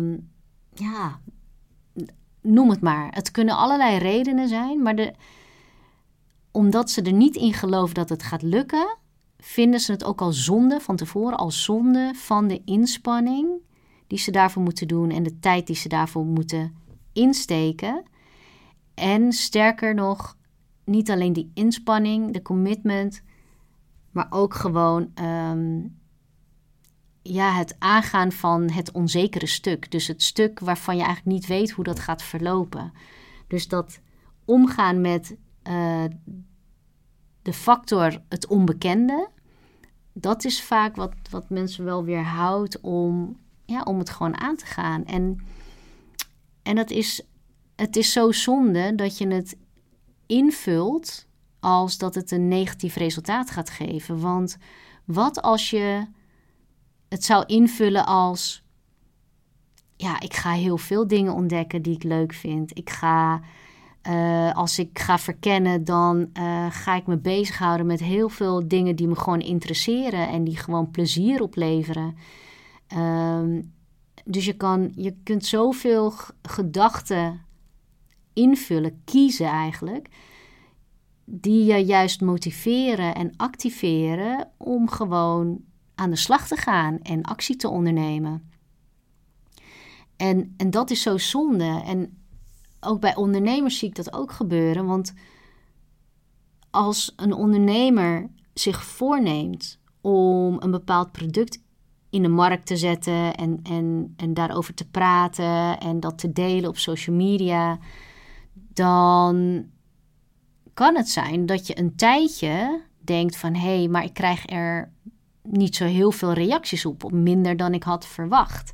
ja, 0.74 1.20
noem 2.42 2.70
het 2.70 2.82
maar. 2.82 3.14
Het 3.14 3.32
kunnen 3.32 3.58
allerlei 3.58 3.98
redenen 3.98 4.48
zijn, 4.48 4.82
maar 4.82 4.96
de, 4.96 5.14
omdat 6.52 6.90
ze 6.90 7.02
er 7.02 7.14
niet 7.14 7.36
in 7.36 7.54
geloven 7.54 7.96
dat 7.96 8.10
het 8.10 8.24
gaat 8.24 8.42
lukken, 8.42 8.98
vinden 9.38 9.80
ze 9.80 9.92
het 9.92 10.04
ook 10.04 10.22
al 10.22 10.32
zonde 10.32 10.80
van 10.80 10.96
tevoren, 10.96 11.38
al 11.38 11.52
zonde 11.52 12.12
van 12.16 12.48
de 12.48 12.62
inspanning 12.66 13.50
die 14.08 14.20
ze 14.20 14.32
daarvoor 14.32 14.64
moeten 14.64 14.88
doen 14.88 15.10
en 15.10 15.24
de 15.24 15.40
tijd 15.40 15.68
die 15.68 15.76
ze 15.76 15.88
daarvoor 15.88 16.26
moeten 16.26 16.76
insteken. 17.14 18.04
En 18.94 19.32
sterker 19.32 19.94
nog, 19.94 20.38
niet 20.84 21.12
alleen 21.12 21.34
die 21.34 21.52
inspanning, 21.54 22.34
de 22.34 22.42
commitment, 22.42 23.22
maar 24.12 24.28
ook 24.30 24.54
gewoon 24.54 25.12
ehm, 25.14 25.80
ja, 27.34 27.54
het 27.54 27.76
aangaan 27.80 28.32
van 28.32 28.70
het 28.70 28.92
onzekere 28.92 29.48
stuk. 29.48 29.92
Dus 29.92 30.08
het 30.08 30.24
stuk 30.24 30.60
waarvan 30.60 30.98
je 30.98 31.04
eigenlijk 31.04 31.36
niet 31.36 31.48
weet 31.48 31.72
hoe 31.72 31.84
dat 31.84 32.00
gaat 32.00 32.24
verlopen. 32.24 32.94
Dus 33.48 33.68
dat 33.68 34.00
omgaan 34.46 35.02
met 35.02 35.36
uh, 35.64 36.04
de 37.42 37.54
factor 37.54 38.22
het 38.30 38.48
onbekende, 38.48 39.30
dat 40.14 40.46
is 40.46 40.62
vaak 40.62 40.96
wat, 40.96 41.14
wat 41.30 41.50
mensen 41.50 41.86
wel 41.86 42.04
weerhoudt 42.04 42.82
om, 42.82 43.38
ja, 43.66 43.82
om 43.82 44.00
het 44.00 44.10
gewoon 44.10 44.40
aan 44.40 44.56
te 44.56 44.66
gaan. 44.66 45.06
En, 45.06 45.40
en 46.64 46.76
dat 46.76 46.90
is 46.90 47.26
het 47.78 47.96
is 47.96 48.12
zo 48.12 48.32
zonde 48.32 48.96
dat 48.96 49.18
je 49.18 49.28
het 49.28 49.58
invult 50.26 51.28
als 51.60 51.98
dat 51.98 52.16
het 52.16 52.32
een 52.32 52.48
negatief 52.48 52.96
resultaat 52.96 53.50
gaat 53.50 53.70
geven. 53.70 54.20
Want 54.20 54.58
wat 55.06 55.42
als 55.42 55.70
je 55.70 56.06
het 57.10 57.24
zou 57.24 57.44
invullen 57.46 58.06
als: 58.06 58.64
ja, 59.96 60.20
ik 60.20 60.34
ga 60.34 60.52
heel 60.52 60.78
veel 60.78 61.08
dingen 61.08 61.34
ontdekken 61.34 61.82
die 61.82 61.96
ik 61.96 62.04
leuk 62.04 62.34
vind. 62.34 62.78
Ik 62.78 62.90
ga, 62.90 63.42
uh, 64.10 64.54
als 64.54 64.80
ik 64.80 65.00
ga 65.00 65.18
verkennen, 65.18 65.84
dan 65.84 66.30
uh, 66.34 66.66
ga 66.70 66.96
ik 66.96 67.08
me 67.08 67.18
bezighouden 67.18 67.86
met 67.86 68.00
heel 68.00 68.30
veel 68.30 68.68
dingen 68.68 68.96
die 68.96 69.08
me 69.08 69.16
gewoon 69.16 69.42
interesseren 69.42 70.28
en 70.28 70.44
die 70.44 70.58
gewoon 70.58 70.92
plezier 70.92 71.42
opleveren. 71.42 72.16
Um, 72.98 73.76
dus 74.26 74.46
je, 74.46 74.54
kan, 74.54 74.92
je 74.96 75.16
kunt 75.24 75.46
zoveel 75.46 76.14
gedachten 76.42 77.42
invullen, 78.34 79.02
kiezen 79.06 79.46
eigenlijk, 79.46 80.10
die 81.26 81.66
je 81.66 81.86
juist 81.86 82.22
motiveren 82.22 83.16
en 83.16 83.34
activeren 83.38 84.50
om 84.58 84.90
gewoon 84.90 85.60
aan 85.98 86.10
de 86.10 86.16
slag 86.16 86.48
te 86.48 86.56
gaan 86.56 87.00
en 87.02 87.24
actie 87.24 87.56
te 87.56 87.70
ondernemen. 87.70 88.52
En, 90.16 90.54
en 90.58 90.70
dat 90.70 90.90
is 90.90 91.02
zo 91.02 91.18
zonde. 91.18 91.82
En 91.86 92.18
ook 92.80 93.00
bij 93.00 93.16
ondernemers 93.16 93.78
zie 93.78 93.88
ik 93.88 93.96
dat 93.96 94.14
ook 94.14 94.32
gebeuren. 94.32 94.86
Want 94.86 95.14
als 96.70 97.14
een 97.16 97.34
ondernemer 97.34 98.30
zich 98.54 98.84
voorneemt 98.84 99.80
om 100.02 100.56
een 100.60 100.72
bepaald 100.72 101.12
product 101.12 101.62
in 102.10 102.22
de 102.22 102.28
markt 102.28 102.66
te 102.66 102.78
zetten 102.78 103.36
en, 103.36 103.60
en, 103.64 104.14
en 104.18 104.34
daarover 104.34 104.74
te 104.74 104.88
praten 104.90 105.80
en 105.80 106.00
dat 106.00 106.18
te 106.18 106.32
delen 106.32 106.70
op 106.70 106.78
social 106.78 107.16
media, 107.16 107.80
dan 108.54 109.66
kan 110.74 110.96
het 110.96 111.10
zijn 111.10 111.46
dat 111.46 111.68
je 111.68 111.80
een 111.80 111.96
tijdje 111.96 112.82
denkt 113.00 113.38
van 113.38 113.54
hé, 113.56 113.78
hey, 113.78 113.88
maar 113.88 114.04
ik 114.04 114.14
krijg 114.14 114.50
er 114.50 114.92
niet 115.50 115.76
zo 115.76 115.86
heel 115.86 116.12
veel 116.12 116.34
reacties 116.34 116.86
op, 116.86 117.12
minder 117.12 117.58
dan 117.58 117.74
ik 117.74 117.84
had 117.84 118.08
verwacht. 118.08 118.74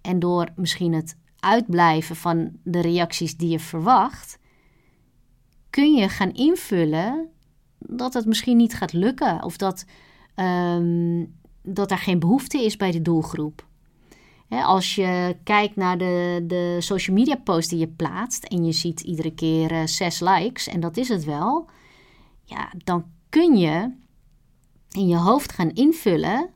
En 0.00 0.18
door 0.18 0.48
misschien 0.56 0.92
het 0.92 1.16
uitblijven 1.38 2.16
van 2.16 2.50
de 2.62 2.80
reacties 2.80 3.36
die 3.36 3.48
je 3.48 3.58
verwacht, 3.58 4.38
kun 5.70 5.94
je 5.94 6.08
gaan 6.08 6.32
invullen 6.32 7.28
dat 7.78 8.14
het 8.14 8.26
misschien 8.26 8.56
niet 8.56 8.74
gaat 8.74 8.92
lukken 8.92 9.42
of 9.44 9.56
dat, 9.56 9.84
um, 10.36 11.34
dat 11.62 11.90
er 11.90 11.98
geen 11.98 12.18
behoefte 12.18 12.64
is 12.64 12.76
bij 12.76 12.90
de 12.90 13.02
doelgroep. 13.02 13.66
als 14.48 14.94
je 14.94 15.36
kijkt 15.44 15.76
naar 15.76 15.98
de, 15.98 16.44
de 16.46 16.76
social 16.78 17.16
media 17.16 17.36
post 17.36 17.70
die 17.70 17.78
je 17.78 17.88
plaatst 17.88 18.44
en 18.44 18.64
je 18.64 18.72
ziet 18.72 19.00
iedere 19.00 19.34
keer 19.34 19.72
uh, 19.72 19.86
zes 19.86 20.20
likes 20.20 20.68
en 20.68 20.80
dat 20.80 20.96
is 20.96 21.08
het 21.08 21.24
wel, 21.24 21.68
ja, 22.44 22.72
dan 22.84 23.04
kun 23.28 23.56
je 23.56 23.92
in 24.90 25.08
je 25.08 25.16
hoofd 25.16 25.52
gaan 25.52 25.70
invullen 25.70 26.50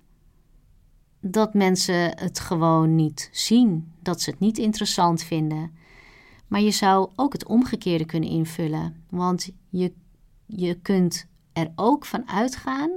dat 1.20 1.54
mensen 1.54 2.18
het 2.18 2.40
gewoon 2.40 2.94
niet 2.94 3.28
zien, 3.32 3.92
dat 4.00 4.20
ze 4.20 4.30
het 4.30 4.38
niet 4.38 4.58
interessant 4.58 5.22
vinden. 5.22 5.70
Maar 6.46 6.60
je 6.60 6.70
zou 6.70 7.10
ook 7.16 7.32
het 7.32 7.46
omgekeerde 7.46 8.04
kunnen 8.04 8.28
invullen, 8.28 9.04
want 9.10 9.50
je, 9.68 9.92
je 10.46 10.74
kunt 10.74 11.26
er 11.52 11.72
ook 11.74 12.04
van 12.04 12.28
uitgaan 12.28 12.90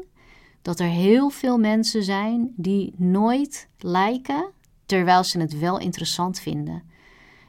dat 0.61 0.79
er 0.79 0.87
heel 0.87 1.29
veel 1.29 1.57
mensen 1.57 2.03
zijn 2.03 2.53
die 2.55 2.93
nooit 2.97 3.67
liken, 3.77 4.51
terwijl 4.85 5.23
ze 5.23 5.39
het 5.39 5.59
wel 5.59 5.79
interessant 5.79 6.39
vinden. 6.39 6.83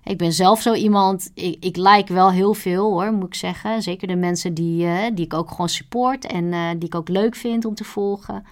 Ik 0.07 0.19
ben 0.19 0.33
zelf 0.33 0.63
zo 0.63 0.75
iemand, 0.75 1.31
ik, 1.35 1.65
ik 1.65 1.77
like 1.77 2.13
wel 2.13 2.31
heel 2.31 2.55
veel 2.55 2.93
hoor, 2.93 3.13
moet 3.13 3.27
ik 3.27 3.35
zeggen. 3.35 3.83
Zeker 3.83 4.09
de 4.09 4.17
mensen 4.17 4.55
die, 4.55 4.85
uh, 4.85 5.05
die 5.15 5.25
ik 5.25 5.35
ook 5.35 5.51
gewoon 5.51 5.69
support 5.69 6.27
en 6.27 6.45
uh, 6.45 6.71
die 6.71 6.89
ik 6.89 6.95
ook 6.95 7.09
leuk 7.09 7.35
vind 7.35 7.65
om 7.65 7.75
te 7.75 7.85
volgen. 7.85 8.45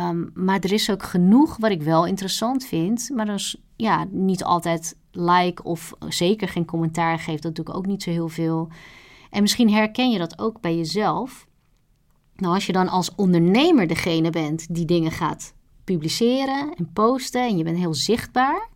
Um, 0.00 0.30
maar 0.34 0.58
er 0.60 0.72
is 0.72 0.90
ook 0.90 1.02
genoeg 1.02 1.56
wat 1.56 1.70
ik 1.70 1.82
wel 1.82 2.06
interessant 2.06 2.64
vind, 2.64 3.10
maar 3.14 3.26
dan 3.26 3.38
ja, 3.76 4.06
niet 4.10 4.44
altijd 4.44 4.96
like 5.10 5.62
of 5.62 5.92
zeker 6.08 6.48
geen 6.48 6.64
commentaar 6.64 7.18
geef. 7.18 7.40
Dat 7.40 7.54
doe 7.54 7.64
ik 7.64 7.74
ook 7.74 7.86
niet 7.86 8.02
zo 8.02 8.10
heel 8.10 8.28
veel. 8.28 8.68
En 9.30 9.42
misschien 9.42 9.72
herken 9.72 10.10
je 10.10 10.18
dat 10.18 10.38
ook 10.38 10.60
bij 10.60 10.76
jezelf. 10.76 11.46
Nou, 12.36 12.54
als 12.54 12.66
je 12.66 12.72
dan 12.72 12.88
als 12.88 13.14
ondernemer 13.14 13.86
degene 13.86 14.30
bent 14.30 14.74
die 14.74 14.84
dingen 14.84 15.10
gaat 15.10 15.54
publiceren 15.84 16.74
en 16.74 16.90
posten 16.92 17.42
en 17.42 17.56
je 17.56 17.64
bent 17.64 17.78
heel 17.78 17.94
zichtbaar, 17.94 18.68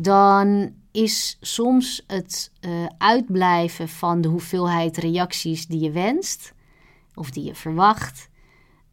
dan 0.00 0.72
is 0.90 1.36
soms 1.40 2.04
het 2.06 2.52
uh, 2.60 2.86
uitblijven 2.98 3.88
van 3.88 4.20
de 4.20 4.28
hoeveelheid 4.28 4.96
reacties 4.96 5.66
die 5.66 5.80
je 5.80 5.90
wenst 5.90 6.52
of 7.14 7.30
die 7.30 7.44
je 7.44 7.54
verwacht, 7.54 8.28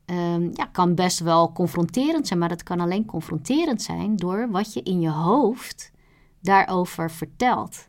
um, 0.05 0.49
ja, 0.53 0.65
kan 0.65 0.95
best 0.95 1.19
wel 1.19 1.51
confronterend 1.51 2.27
zijn. 2.27 2.39
Maar 2.39 2.49
dat 2.49 2.63
kan 2.63 2.79
alleen 2.79 3.05
confronterend 3.05 3.81
zijn 3.81 4.15
door 4.15 4.51
wat 4.51 4.73
je 4.73 4.83
in 4.83 5.01
je 5.01 5.09
hoofd 5.09 5.91
daarover 6.41 7.11
vertelt. 7.11 7.87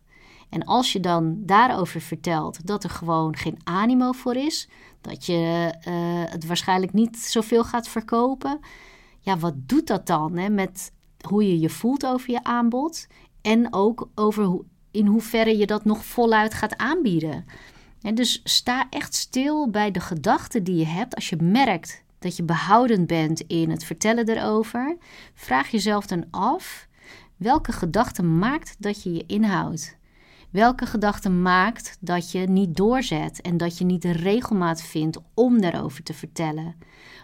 En 0.48 0.64
als 0.64 0.92
je 0.92 1.00
dan 1.00 1.36
daarover 1.44 2.00
vertelt 2.00 2.66
dat 2.66 2.84
er 2.84 2.90
gewoon 2.90 3.36
geen 3.36 3.58
animo 3.64 4.12
voor 4.12 4.34
is, 4.36 4.68
dat 5.00 5.26
je 5.26 5.74
uh, 5.88 6.32
het 6.32 6.46
waarschijnlijk 6.46 6.92
niet 6.92 7.18
zoveel 7.18 7.64
gaat 7.64 7.88
verkopen, 7.88 8.60
ja, 9.20 9.38
wat 9.38 9.54
doet 9.56 9.86
dat 9.86 10.06
dan 10.06 10.36
hè, 10.36 10.48
met 10.48 10.92
hoe 11.28 11.46
je 11.46 11.60
je 11.60 11.70
voelt 11.70 12.06
over 12.06 12.30
je 12.30 12.44
aanbod 12.44 13.06
en 13.42 13.72
ook 13.72 14.08
over 14.14 14.44
hoe, 14.44 14.64
in 14.90 15.06
hoeverre 15.06 15.56
je 15.56 15.66
dat 15.66 15.84
nog 15.84 16.04
voluit 16.04 16.54
gaat 16.54 16.76
aanbieden? 16.76 17.44
En 18.00 18.14
dus 18.14 18.40
sta 18.44 18.86
echt 18.90 19.14
stil 19.14 19.70
bij 19.70 19.90
de 19.90 20.00
gedachten 20.00 20.64
die 20.64 20.76
je 20.76 20.86
hebt 20.86 21.14
als 21.14 21.28
je 21.28 21.36
merkt 21.36 22.04
dat 22.18 22.36
je 22.36 22.42
behoudend 22.42 23.06
bent 23.06 23.40
in 23.40 23.70
het 23.70 23.84
vertellen 23.84 24.28
erover. 24.28 24.96
Vraag 25.34 25.68
jezelf 25.68 26.06
dan 26.06 26.24
af 26.30 26.88
welke 27.36 27.72
gedachte 27.72 28.22
maakt 28.22 28.76
dat 28.78 29.02
je 29.02 29.12
je 29.12 29.24
inhoudt. 29.26 29.96
Welke 30.50 30.86
gedachte 30.86 31.30
maakt 31.30 31.96
dat 32.00 32.30
je 32.30 32.38
niet 32.38 32.76
doorzet 32.76 33.40
en 33.40 33.56
dat 33.56 33.78
je 33.78 33.84
niet 33.84 34.02
de 34.02 34.12
regelmaat 34.12 34.82
vindt 34.82 35.18
om 35.34 35.60
daarover 35.60 36.02
te 36.02 36.14
vertellen? 36.14 36.74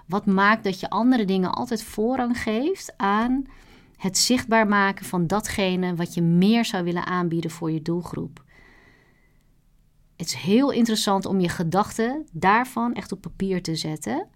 Wat 0.06 0.26
maakt 0.26 0.64
dat 0.64 0.80
je 0.80 0.90
andere 0.90 1.24
dingen 1.24 1.52
altijd 1.52 1.82
voorrang 1.82 2.38
geeft 2.38 2.94
aan 2.96 3.44
het 4.02 4.18
zichtbaar 4.18 4.68
maken 4.68 5.04
van 5.04 5.26
datgene 5.26 5.94
wat 5.94 6.14
je 6.14 6.22
meer 6.22 6.64
zou 6.64 6.84
willen 6.84 7.06
aanbieden 7.06 7.50
voor 7.50 7.70
je 7.70 7.82
doelgroep? 7.82 8.44
Het 10.16 10.26
is 10.26 10.34
heel 10.34 10.70
interessant 10.70 11.26
om 11.26 11.40
je 11.40 11.48
gedachten 11.48 12.26
daarvan 12.32 12.94
echt 12.94 13.12
op 13.12 13.20
papier 13.20 13.62
te 13.62 13.76
zetten 13.76 14.28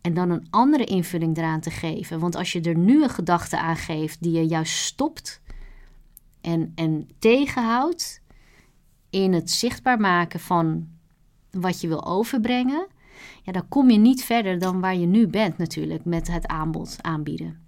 en 0.00 0.14
dan 0.14 0.30
een 0.30 0.46
andere 0.50 0.84
invulling 0.84 1.36
eraan 1.36 1.60
te 1.60 1.70
geven. 1.70 2.18
Want 2.18 2.36
als 2.36 2.52
je 2.52 2.60
er 2.60 2.76
nu 2.76 3.02
een 3.02 3.10
gedachte 3.10 3.58
aan 3.58 3.76
geeft 3.76 4.22
die 4.22 4.32
je 4.32 4.46
juist 4.46 4.76
stopt 4.76 5.40
en, 6.40 6.72
en 6.74 7.08
tegenhoudt 7.18 8.22
in 9.10 9.32
het 9.32 9.50
zichtbaar 9.50 10.00
maken 10.00 10.40
van 10.40 10.88
wat 11.50 11.80
je 11.80 11.88
wil 11.88 12.06
overbrengen, 12.06 12.86
ja, 13.42 13.52
dan 13.52 13.68
kom 13.68 13.90
je 13.90 13.98
niet 13.98 14.24
verder 14.24 14.58
dan 14.58 14.80
waar 14.80 14.96
je 14.96 15.06
nu 15.06 15.26
bent 15.26 15.58
natuurlijk 15.58 16.04
met 16.04 16.26
het 16.26 16.46
aanbod 16.46 16.96
aanbieden. 17.00 17.63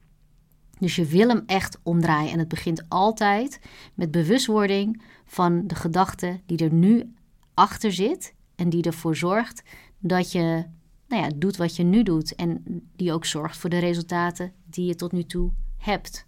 Dus 0.78 0.96
je 0.96 1.04
wil 1.04 1.28
hem 1.28 1.42
echt 1.46 1.78
omdraaien 1.82 2.32
en 2.32 2.38
het 2.38 2.48
begint 2.48 2.82
altijd 2.88 3.60
met 3.94 4.10
bewustwording 4.10 5.02
van 5.24 5.66
de 5.66 5.74
gedachte 5.74 6.40
die 6.46 6.58
er 6.58 6.72
nu 6.72 7.14
achter 7.54 7.92
zit 7.92 8.34
en 8.56 8.68
die 8.68 8.82
ervoor 8.82 9.16
zorgt 9.16 9.62
dat 9.98 10.32
je 10.32 10.64
nou 11.08 11.22
ja, 11.22 11.30
doet 11.36 11.56
wat 11.56 11.76
je 11.76 11.82
nu 11.82 12.02
doet 12.02 12.34
en 12.34 12.64
die 12.96 13.12
ook 13.12 13.24
zorgt 13.24 13.56
voor 13.56 13.70
de 13.70 13.78
resultaten 13.78 14.52
die 14.64 14.86
je 14.86 14.94
tot 14.94 15.12
nu 15.12 15.24
toe 15.24 15.50
hebt. 15.78 16.26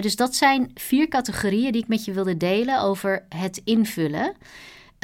dus 0.00 0.16
dat 0.16 0.34
zijn 0.34 0.70
vier 0.74 1.08
categorieën 1.08 1.72
die 1.72 1.82
ik 1.82 1.88
met 1.88 2.04
je 2.04 2.12
wilde 2.12 2.36
delen 2.36 2.80
over 2.80 3.26
het 3.28 3.60
invullen. 3.64 4.34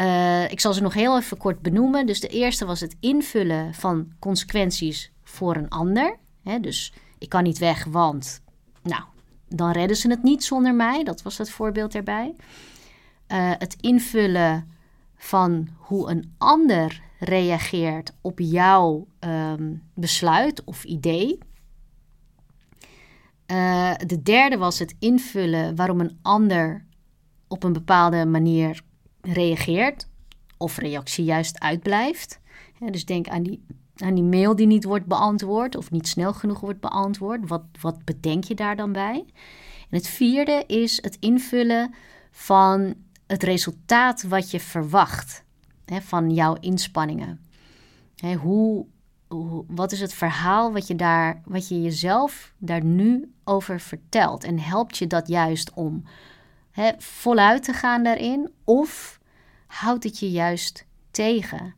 Uh, 0.00 0.50
ik 0.50 0.61
zal 0.61 0.72
ze 0.72 0.82
nog 0.82 0.94
heel 0.94 1.16
even 1.16 1.37
kort 1.37 1.62
benoemen. 1.62 2.06
Dus 2.06 2.20
de 2.20 2.28
eerste 2.28 2.64
was 2.64 2.80
het 2.80 2.96
invullen 3.00 3.74
van 3.74 4.12
consequenties 4.18 5.12
voor 5.22 5.56
een 5.56 5.68
ander. 5.68 6.16
dus 6.61 6.92
ik 7.22 7.28
kan 7.28 7.42
niet 7.42 7.58
weg, 7.58 7.85
want 7.85 8.42
nou, 8.82 9.02
dan 9.48 9.70
redden 9.70 9.96
ze 9.96 10.08
het 10.08 10.22
niet 10.22 10.44
zonder 10.44 10.74
mij. 10.74 11.04
Dat 11.04 11.22
was 11.22 11.38
het 11.38 11.50
voorbeeld 11.50 11.94
erbij. 11.94 12.35
Uh, 13.28 13.50
het 13.58 13.76
invullen 13.80 14.70
van 15.16 15.68
hoe 15.76 16.11
een 16.11 16.35
ander 16.38 17.00
reageert 17.18 18.12
op 18.20 18.38
jouw 18.38 19.06
ehm, 19.18 19.74
besluit 19.94 20.64
of 20.64 20.85
idee. 20.85 21.38
Uh, 23.46 23.94
de 24.06 24.22
derde 24.22 24.56
was 24.56 24.78
het 24.78 24.94
invullen 24.98 25.76
waarom 25.76 26.00
een 26.00 26.18
ander 26.22 26.85
op 27.48 27.62
een 27.62 27.72
bepaalde 27.72 28.26
manier 28.26 28.82
reageert 29.20 30.08
of 30.56 30.76
reactie 30.76 31.24
juist 31.24 31.61
uitblijft. 31.61 32.40
dus 32.90 33.04
denk 33.04 33.28
aan 33.28 33.42
die, 33.42 33.64
aan 34.03 34.15
die 34.15 34.25
mail 34.25 34.57
die 34.57 34.67
niet 34.67 34.85
wordt 34.85 35.07
beantwoord 35.07 35.77
of 35.77 35.91
niet 35.91 36.09
snel 36.09 36.33
genoeg 36.33 36.61
wordt 36.61 36.81
beantwoord. 36.81 37.49
Wat, 37.49 37.62
wat 37.81 38.05
bedenk 38.05 38.45
je 38.45 38.55
daar 38.55 38.77
dan 38.77 38.93
bij? 38.93 39.25
En 39.91 39.99
het 39.99 40.07
vierde 40.07 40.65
is 40.67 41.03
het 41.03 41.17
invullen 41.21 41.95
van 42.31 42.95
het 43.27 43.43
resultaat 43.43 44.23
wat 44.23 44.51
je 44.51 44.61
verwacht 44.61 45.45
hè, 45.85 46.01
van 46.01 46.31
jouw 46.31 46.55
inspanningen. 46.61 47.41
Hè, 48.17 48.35
hoe, 48.35 48.87
hoe, 49.29 49.65
wat 49.69 49.93
is 49.93 50.01
het 50.01 50.15
verhaal 50.15 50.73
wat 50.73 50.87
je, 50.87 50.97
daar, 50.97 51.43
wat 51.45 51.69
je 51.69 51.83
jezelf 51.83 52.53
daar 52.59 52.85
nu 52.85 53.33
over 53.45 53.81
vertelt? 53.81 54.45
En 54.45 54.59
helpt 54.59 54.97
je 54.97 55.07
dat 55.07 55.29
juist 55.29 55.73
om 55.73 56.05
hè, 56.71 56.91
voluit 56.99 57.62
te 57.62 57.73
gaan 57.73 58.03
daarin? 58.03 58.53
Of 58.65 59.21
houdt 59.67 60.05
het 60.05 60.19
je 60.19 60.31
juist 60.31 60.87
tegen? 61.11 61.75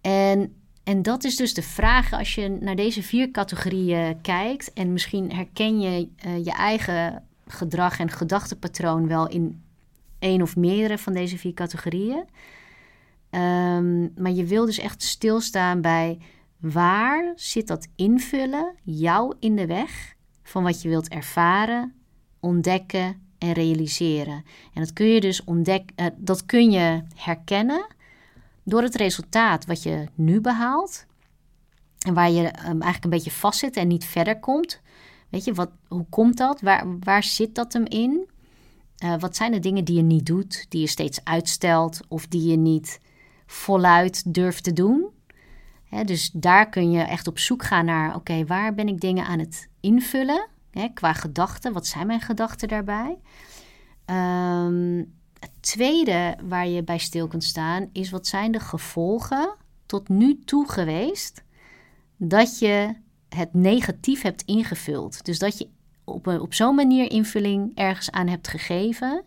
En, 0.00 0.59
en 0.84 1.02
dat 1.02 1.24
is 1.24 1.36
dus 1.36 1.54
de 1.54 1.62
vraag 1.62 2.12
als 2.12 2.34
je 2.34 2.48
naar 2.60 2.76
deze 2.76 3.02
vier 3.02 3.30
categorieën 3.30 4.20
kijkt. 4.20 4.72
En 4.72 4.92
misschien 4.92 5.32
herken 5.32 5.80
je 5.80 6.08
uh, 6.26 6.44
je 6.44 6.52
eigen 6.52 7.24
gedrag 7.46 7.98
en 7.98 8.10
gedachtepatroon 8.10 9.08
wel 9.08 9.28
in 9.28 9.62
één 10.18 10.42
of 10.42 10.56
meerdere 10.56 10.98
van 10.98 11.12
deze 11.12 11.38
vier 11.38 11.54
categorieën. 11.54 12.24
Um, 13.30 14.12
maar 14.16 14.32
je 14.32 14.44
wil 14.44 14.66
dus 14.66 14.78
echt 14.78 15.02
stilstaan 15.02 15.80
bij 15.80 16.18
waar 16.60 17.32
zit 17.36 17.66
dat 17.66 17.88
invullen 17.96 18.74
jou 18.82 19.34
in 19.38 19.56
de 19.56 19.66
weg 19.66 20.14
van 20.42 20.62
wat 20.62 20.82
je 20.82 20.88
wilt 20.88 21.08
ervaren, 21.08 21.94
ontdekken 22.40 23.28
en 23.38 23.52
realiseren. 23.52 24.44
En 24.74 24.80
dat 24.82 24.92
kun 24.92 25.06
je 25.06 25.20
dus 25.20 25.44
ontdekken, 25.44 25.94
uh, 25.96 26.06
dat 26.16 26.46
kun 26.46 26.70
je 26.70 27.02
herkennen 27.14 27.86
door 28.70 28.82
het 28.82 28.94
resultaat 28.94 29.66
wat 29.66 29.82
je 29.82 30.06
nu 30.14 30.40
behaalt. 30.40 31.06
En 31.98 32.14
waar 32.14 32.30
je 32.30 32.40
um, 32.40 32.64
eigenlijk 32.64 33.04
een 33.04 33.10
beetje 33.10 33.30
vastzit 33.30 33.76
en 33.76 33.88
niet 33.88 34.04
verder 34.04 34.38
komt. 34.38 34.80
Weet 35.28 35.44
je, 35.44 35.54
wat, 35.54 35.70
hoe 35.88 36.06
komt 36.08 36.36
dat? 36.36 36.60
Waar, 36.60 36.98
waar 37.00 37.22
zit 37.22 37.54
dat 37.54 37.72
hem 37.72 37.84
in? 37.86 38.28
Uh, 39.04 39.14
wat 39.18 39.36
zijn 39.36 39.52
de 39.52 39.58
dingen 39.58 39.84
die 39.84 39.96
je 39.96 40.02
niet 40.02 40.26
doet, 40.26 40.66
die 40.68 40.80
je 40.80 40.86
steeds 40.86 41.24
uitstelt 41.24 42.00
of 42.08 42.26
die 42.26 42.50
je 42.50 42.56
niet 42.56 43.00
voluit 43.46 44.34
durft 44.34 44.64
te 44.64 44.72
doen. 44.72 45.10
dus 46.04 46.30
daar 46.30 46.68
kun 46.68 46.90
je 46.90 47.02
echt 47.02 47.26
op 47.26 47.38
zoek 47.38 47.62
gaan 47.64 47.84
naar, 47.84 48.14
oké, 48.14 48.44
waar 48.44 48.74
ben 48.74 48.88
ik 48.88 49.00
dingen 49.00 49.26
aan 49.26 49.38
het 49.38 49.68
invullen? 49.80 50.48
qua 50.94 51.12
gedachten, 51.12 51.72
wat 51.72 51.86
zijn 51.86 52.06
mijn 52.06 52.20
gedachten 52.20 52.68
daarbij? 52.68 53.18
Um, 54.06 55.19
het 55.40 55.50
tweede 55.60 56.36
waar 56.42 56.66
je 56.66 56.82
bij 56.82 56.98
stil 56.98 57.28
kunt 57.28 57.44
staan 57.44 57.88
is, 57.92 58.10
wat 58.10 58.26
zijn 58.26 58.52
de 58.52 58.60
gevolgen 58.60 59.54
tot 59.86 60.08
nu 60.08 60.38
toe 60.44 60.70
geweest 60.70 61.42
dat 62.16 62.58
je 62.58 62.94
het 63.28 63.54
negatief 63.54 64.22
hebt 64.22 64.42
ingevuld? 64.42 65.24
Dus 65.24 65.38
dat 65.38 65.58
je 65.58 65.68
op, 66.04 66.26
op 66.26 66.54
zo'n 66.54 66.74
manier 66.74 67.10
invulling 67.10 67.72
ergens 67.74 68.10
aan 68.10 68.28
hebt 68.28 68.48
gegeven. 68.48 69.22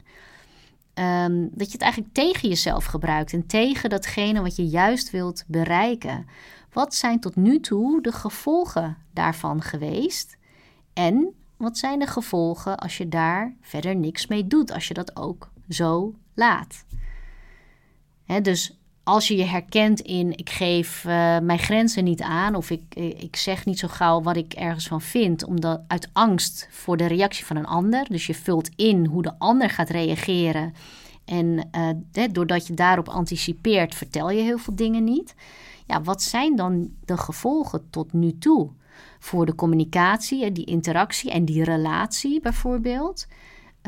Ehm, 0.94 1.48
dat 1.52 1.68
je 1.68 1.74
het 1.74 1.82
eigenlijk 1.82 2.14
tegen 2.14 2.50
jezelf 2.50 2.86
gebruikt 2.86 3.34
en 3.34 3.48
tegen 3.48 3.90
datgene 3.90 4.42
wat 4.42 4.56
je 4.56 4.68
juist 4.68 5.12
wilt 5.12 5.44
bereiken. 5.48 6.26
Wat 6.72 6.96
zijn 6.96 7.20
tot 7.20 7.36
nu 7.36 7.60
toe 7.60 8.02
de 8.02 8.12
gevolgen 8.12 8.98
daarvan 9.14 9.62
geweest? 9.62 10.38
En 10.94 11.34
wat 11.58 11.78
zijn 11.78 12.00
de 12.00 12.08
gevolgen 12.08 12.78
als 12.78 12.98
je 12.98 13.10
daar 13.10 13.56
verder 13.62 13.96
niks 13.96 14.28
mee 14.28 14.48
doet, 14.48 14.72
als 14.72 14.88
je 14.88 14.94
dat 14.94 15.16
ook 15.16 15.52
zo 15.70 16.14
laat? 16.34 16.86
dus 18.42 18.78
als 19.04 19.28
je 19.28 19.36
je 19.36 19.44
herkent 19.44 20.00
in 20.00 20.38
ik 20.38 20.50
geef 20.50 21.04
uh, 21.04 21.12
mijn 21.40 21.60
grenzen 21.60 22.04
niet 22.04 22.22
aan 22.22 22.56
of 22.56 22.70
ik, 22.70 22.82
eh, 22.90 23.06
ik 23.06 23.36
zeg 23.36 23.66
niet 23.66 23.80
zo 23.80 23.88
gauw 23.88 24.22
wat 24.22 24.36
ik 24.36 24.54
ergens 24.54 24.88
van 24.88 25.02
vind, 25.02 25.44
omdat 25.44 25.82
uit 25.88 26.10
angst 26.14 26.68
voor 26.72 26.98
de 26.98 27.06
reactie 27.06 27.46
van 27.46 27.56
een 27.56 27.66
ander. 27.66 28.06
Dus 28.10 28.28
je 28.28 28.34
vult 28.34 28.70
in 28.76 29.06
hoe 29.06 29.22
de 29.22 29.34
ander 29.38 29.70
gaat 29.70 29.90
reageren. 29.90 30.74
En 31.26 31.70
uh, 32.16 32.24
doordat 32.32 32.68
je 32.68 32.74
daarop 32.74 33.10
anticipeert, 33.10 33.96
vertel 33.96 34.30
je 34.30 34.42
heel 34.42 34.58
veel 34.58 34.76
dingen 34.76 35.04
niet. 35.04 35.36
Ja, 35.88 36.02
wat 36.02 36.22
zijn 36.22 36.56
dan 36.56 36.90
de 37.06 37.18
gevolgen 37.18 37.90
tot 37.90 38.14
nu 38.14 38.38
toe? 38.38 38.70
Voor 39.20 39.46
de 39.46 39.56
communicatie, 39.56 40.52
die 40.52 40.66
interactie 40.66 41.32
en 41.32 41.46
die 41.46 41.64
relatie 41.64 42.42
bijvoorbeeld. 42.42 43.28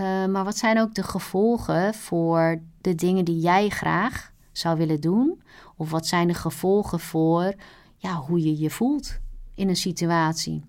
Maar 0.04 0.44
wat 0.44 0.58
zijn 0.58 0.80
ook 0.80 0.94
de 0.94 1.04
gevolgen 1.04 1.94
voor 1.94 2.62
de 2.82 2.96
dingen 2.96 3.26
die 3.26 3.40
jij 3.40 3.70
graag 3.70 4.32
zou 4.52 4.78
willen 4.78 5.02
doen? 5.02 5.42
Of 5.76 5.92
wat 5.92 6.08
zijn 6.08 6.28
de 6.28 6.34
gevolgen 6.34 7.00
voor 7.00 7.54
ja, 7.98 8.16
hoe 8.16 8.40
je 8.40 8.60
je 8.60 8.70
voelt 8.70 9.20
in 9.56 9.70
een 9.70 9.76
situatie? 9.76 10.64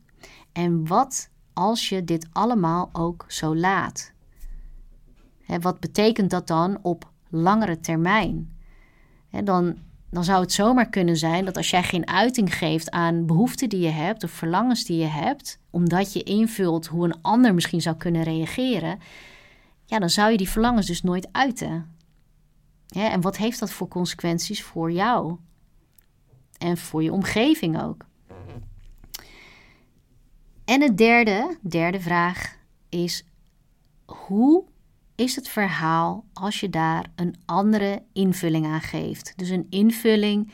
En 0.53 0.87
wat 0.87 1.31
als 1.53 1.89
je 1.89 2.05
dit 2.05 2.29
allemaal 2.33 2.89
ook 2.93 3.25
zo 3.29 3.57
laat? 3.57 4.13
Wat 5.61 5.81
betekent 5.81 6.31
dat 6.31 6.47
dan 6.47 6.79
op 6.83 7.11
langere 7.29 7.81
termijn? 7.81 8.57
Hè, 9.29 9.43
dan, 9.43 9.79
dan 10.11 10.25
zou 10.25 10.41
het 10.41 10.53
zomaar 10.53 10.89
kunnen 10.89 11.17
zijn 11.17 11.45
dat 11.45 11.57
als 11.57 11.71
jij 11.71 11.83
geen 11.83 12.09
uiting 12.09 12.55
geeft 12.55 12.91
aan 12.91 13.27
behoeften 13.27 13.69
die 13.69 13.81
je 13.81 13.89
hebt 13.89 14.25
of 14.25 14.31
verlangens 14.31 14.85
die 14.85 14.99
je 14.99 15.07
hebt, 15.07 15.59
omdat 15.71 16.13
je 16.13 16.23
invult 16.23 16.87
hoe 16.87 17.05
een 17.05 17.23
ander 17.23 17.55
misschien 17.55 17.81
zou 17.81 17.97
kunnen 17.97 18.23
reageren, 18.23 18.99
ja, 19.85 19.99
dan 19.99 20.11
zou 20.11 20.31
je 20.31 20.37
die 20.37 20.49
verlangens 20.49 20.87
dus 20.87 21.03
nooit 21.03 21.29
uiten. 21.33 21.95
En 22.89 23.21
wat 23.21 23.37
heeft 23.37 23.59
dat 23.59 23.71
voor 23.71 23.89
consequenties 23.89 24.63
voor 24.63 24.93
jou? 24.93 25.37
En 26.59 26.77
voor 26.77 27.03
je 27.03 27.13
omgeving 27.13 27.83
ook. 27.83 28.05
En 30.65 30.83
het 30.83 30.97
derde, 30.99 31.59
derde 31.69 32.01
vraag 32.01 32.57
is: 32.89 33.25
hoe 34.05 34.65
is 35.17 35.37
het 35.37 35.49
verhaal 35.49 36.25
als 36.33 36.61
je 36.61 36.71
daar 36.71 37.11
een 37.15 37.35
andere 37.45 38.03
invulling 38.13 38.67
aan 38.67 38.81
geeft? 38.81 39.33
Dus 39.37 39.49
een 39.49 39.67
invulling 39.71 40.53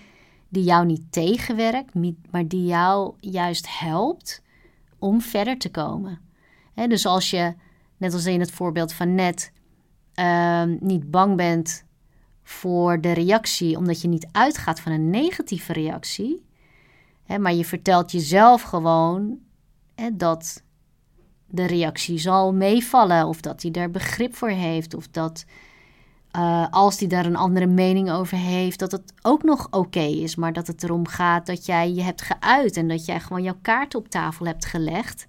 die 0.48 0.64
jou 0.64 0.86
niet 0.86 1.02
tegenwerkt, 1.10 1.94
maar 2.30 2.48
die 2.48 2.66
jou 2.66 3.14
juist 3.20 3.78
helpt 3.78 4.42
om 4.98 5.20
verder 5.20 5.58
te 5.58 5.70
komen. 5.70 6.20
dus 6.74 7.06
als 7.06 7.30
je, 7.30 7.54
net 7.96 8.12
als 8.12 8.26
in 8.26 8.40
het 8.40 8.50
voorbeeld 8.50 8.92
van 8.92 9.14
net, 9.14 9.52
ehm, 10.14 10.76
niet 10.80 11.10
bang 11.10 11.36
bent 11.36 11.84
voor 12.42 13.00
de 13.00 13.12
reactie, 13.12 13.76
omdat 13.76 14.00
je 14.00 14.08
niet 14.08 14.28
uitgaat 14.32 14.80
van 14.80 14.92
een 14.92 15.10
negatieve 15.10 15.72
reactie, 15.72 16.44
maar 17.38 17.54
je 17.54 17.64
vertelt 17.64 18.12
jezelf 18.12 18.62
gewoon 18.62 19.38
dat 20.12 20.62
de 21.52 21.66
reactie 21.66 22.18
zal 22.18 22.52
meevallen, 22.52 23.26
of 23.26 23.40
dat 23.40 23.62
hij 23.62 23.70
daar 23.70 23.90
begrip 23.90 24.36
voor 24.36 24.48
heeft, 24.48 24.94
of 24.94 25.08
dat 25.08 25.44
uh, 26.36 26.66
als 26.70 26.98
hij 26.98 27.08
daar 27.08 27.26
een 27.26 27.36
andere 27.36 27.66
mening 27.66 28.10
over 28.10 28.36
heeft, 28.36 28.78
dat 28.78 28.92
het 28.92 29.12
ook 29.22 29.42
nog 29.42 29.68
oké 29.70 30.00
is, 30.00 30.36
maar 30.36 30.52
dat 30.52 30.66
het 30.66 30.82
erom 30.82 31.06
gaat 31.06 31.46
dat 31.46 31.66
jij 31.66 31.92
je 31.92 32.02
hebt 32.02 32.22
geuit 32.22 32.76
en 32.76 32.88
dat 32.88 33.04
jij 33.04 33.20
gewoon 33.20 33.42
jouw 33.42 33.58
kaart 33.62 33.94
op 33.94 34.08
tafel 34.08 34.46
hebt 34.46 34.64
gelegd. 34.64 35.26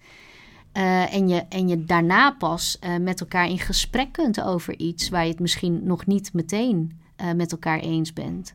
Uh, 0.73 1.13
en, 1.13 1.27
je, 1.27 1.45
en 1.49 1.67
je 1.67 1.86
daarna 1.86 2.31
pas 2.31 2.77
uh, 2.83 2.97
met 2.97 3.19
elkaar 3.19 3.49
in 3.49 3.59
gesprek 3.59 4.12
kunt 4.12 4.41
over 4.41 4.79
iets 4.79 5.09
waar 5.09 5.23
je 5.23 5.31
het 5.31 5.39
misschien 5.39 5.81
nog 5.83 6.05
niet 6.05 6.33
meteen 6.33 7.01
met 7.36 7.51
elkaar 7.51 7.79
eens 7.79 8.13
bent. 8.13 8.53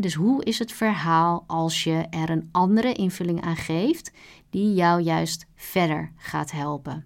Dus 0.00 0.14
hoe 0.14 0.44
is 0.44 0.58
het 0.58 0.72
verhaal 0.72 1.44
als 1.46 1.84
je 1.84 2.06
er 2.10 2.30
een 2.30 2.48
andere 2.52 2.92
invulling 2.92 3.42
aan 3.42 3.56
geeft 3.56 4.12
die 4.50 4.74
jou 4.74 5.00
juist 5.00 5.46
verder 5.54 6.12
gaat 6.16 6.50
helpen? 6.50 7.04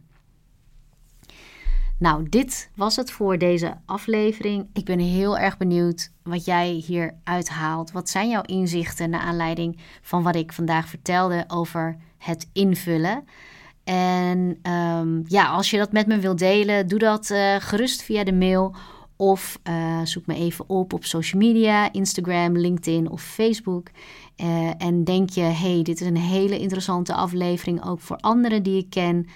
Nou, 1.98 2.28
dit 2.28 2.70
was 2.74 2.96
het 2.96 3.10
voor 3.10 3.38
deze 3.38 3.76
aflevering. 3.86 4.68
Ik 4.72 4.84
ben 4.84 4.98
heel 4.98 5.38
erg 5.38 5.56
benieuwd 5.56 6.10
wat 6.22 6.44
jij 6.44 6.68
hier 6.68 7.14
uithaalt. 7.24 7.92
Wat 7.92 8.08
zijn 8.08 8.28
jouw 8.28 8.42
inzichten 8.42 9.10
naar 9.10 9.20
aanleiding 9.20 9.78
van 10.02 10.22
wat 10.22 10.36
ik 10.36 10.52
vandaag 10.52 10.88
vertelde 10.88 11.44
over 11.48 11.96
het 12.18 12.48
invullen? 12.52 13.24
En 13.84 14.58
um, 14.72 15.22
ja, 15.26 15.46
als 15.46 15.70
je 15.70 15.78
dat 15.78 15.92
met 15.92 16.06
me 16.06 16.18
wilt 16.18 16.38
delen, 16.38 16.88
doe 16.88 16.98
dat 16.98 17.30
uh, 17.30 17.56
gerust 17.58 18.02
via 18.02 18.24
de 18.24 18.32
mail 18.32 18.74
of 19.16 19.60
uh, 19.68 20.00
zoek 20.04 20.26
me 20.26 20.34
even 20.34 20.68
op 20.68 20.92
op 20.92 21.04
social 21.04 21.40
media, 21.42 21.92
Instagram, 21.92 22.56
LinkedIn 22.56 23.10
of 23.10 23.22
Facebook. 23.22 23.88
Uh, 24.36 24.70
en 24.78 25.04
denk 25.04 25.30
je, 25.30 25.40
hey, 25.40 25.82
dit 25.82 26.00
is 26.00 26.06
een 26.06 26.16
hele 26.16 26.58
interessante 26.58 27.14
aflevering 27.14 27.84
ook 27.84 28.00
voor 28.00 28.16
anderen 28.16 28.62
die 28.62 28.78
ik 28.78 28.90
ken. 28.90 29.26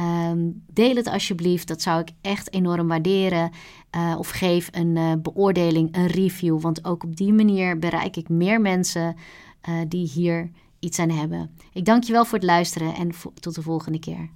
Um, 0.00 0.62
deel 0.72 0.94
het 0.94 1.06
alsjeblieft, 1.06 1.68
dat 1.68 1.82
zou 1.82 2.00
ik 2.00 2.08
echt 2.20 2.52
enorm 2.52 2.88
waarderen. 2.88 3.50
Uh, 3.96 4.14
of 4.18 4.30
geef 4.30 4.68
een 4.72 5.22
beoordeling, 5.22 5.96
een 5.96 6.06
review, 6.06 6.60
want 6.60 6.84
ook 6.84 7.04
op 7.04 7.16
die 7.16 7.32
manier 7.32 7.78
bereik 7.78 8.16
ik 8.16 8.28
meer 8.28 8.60
mensen 8.60 9.16
die 9.88 10.08
hier 10.08 10.50
iets 10.78 10.98
aan 10.98 11.10
hebben. 11.10 11.50
Ik 11.72 11.84
dank 11.84 12.04
je 12.04 12.12
wel 12.12 12.24
voor 12.24 12.38
het 12.38 12.46
luisteren 12.46 12.94
en 12.94 13.10
tot 13.40 13.54
de 13.54 13.62
volgende 13.62 13.98
keer. 13.98 14.28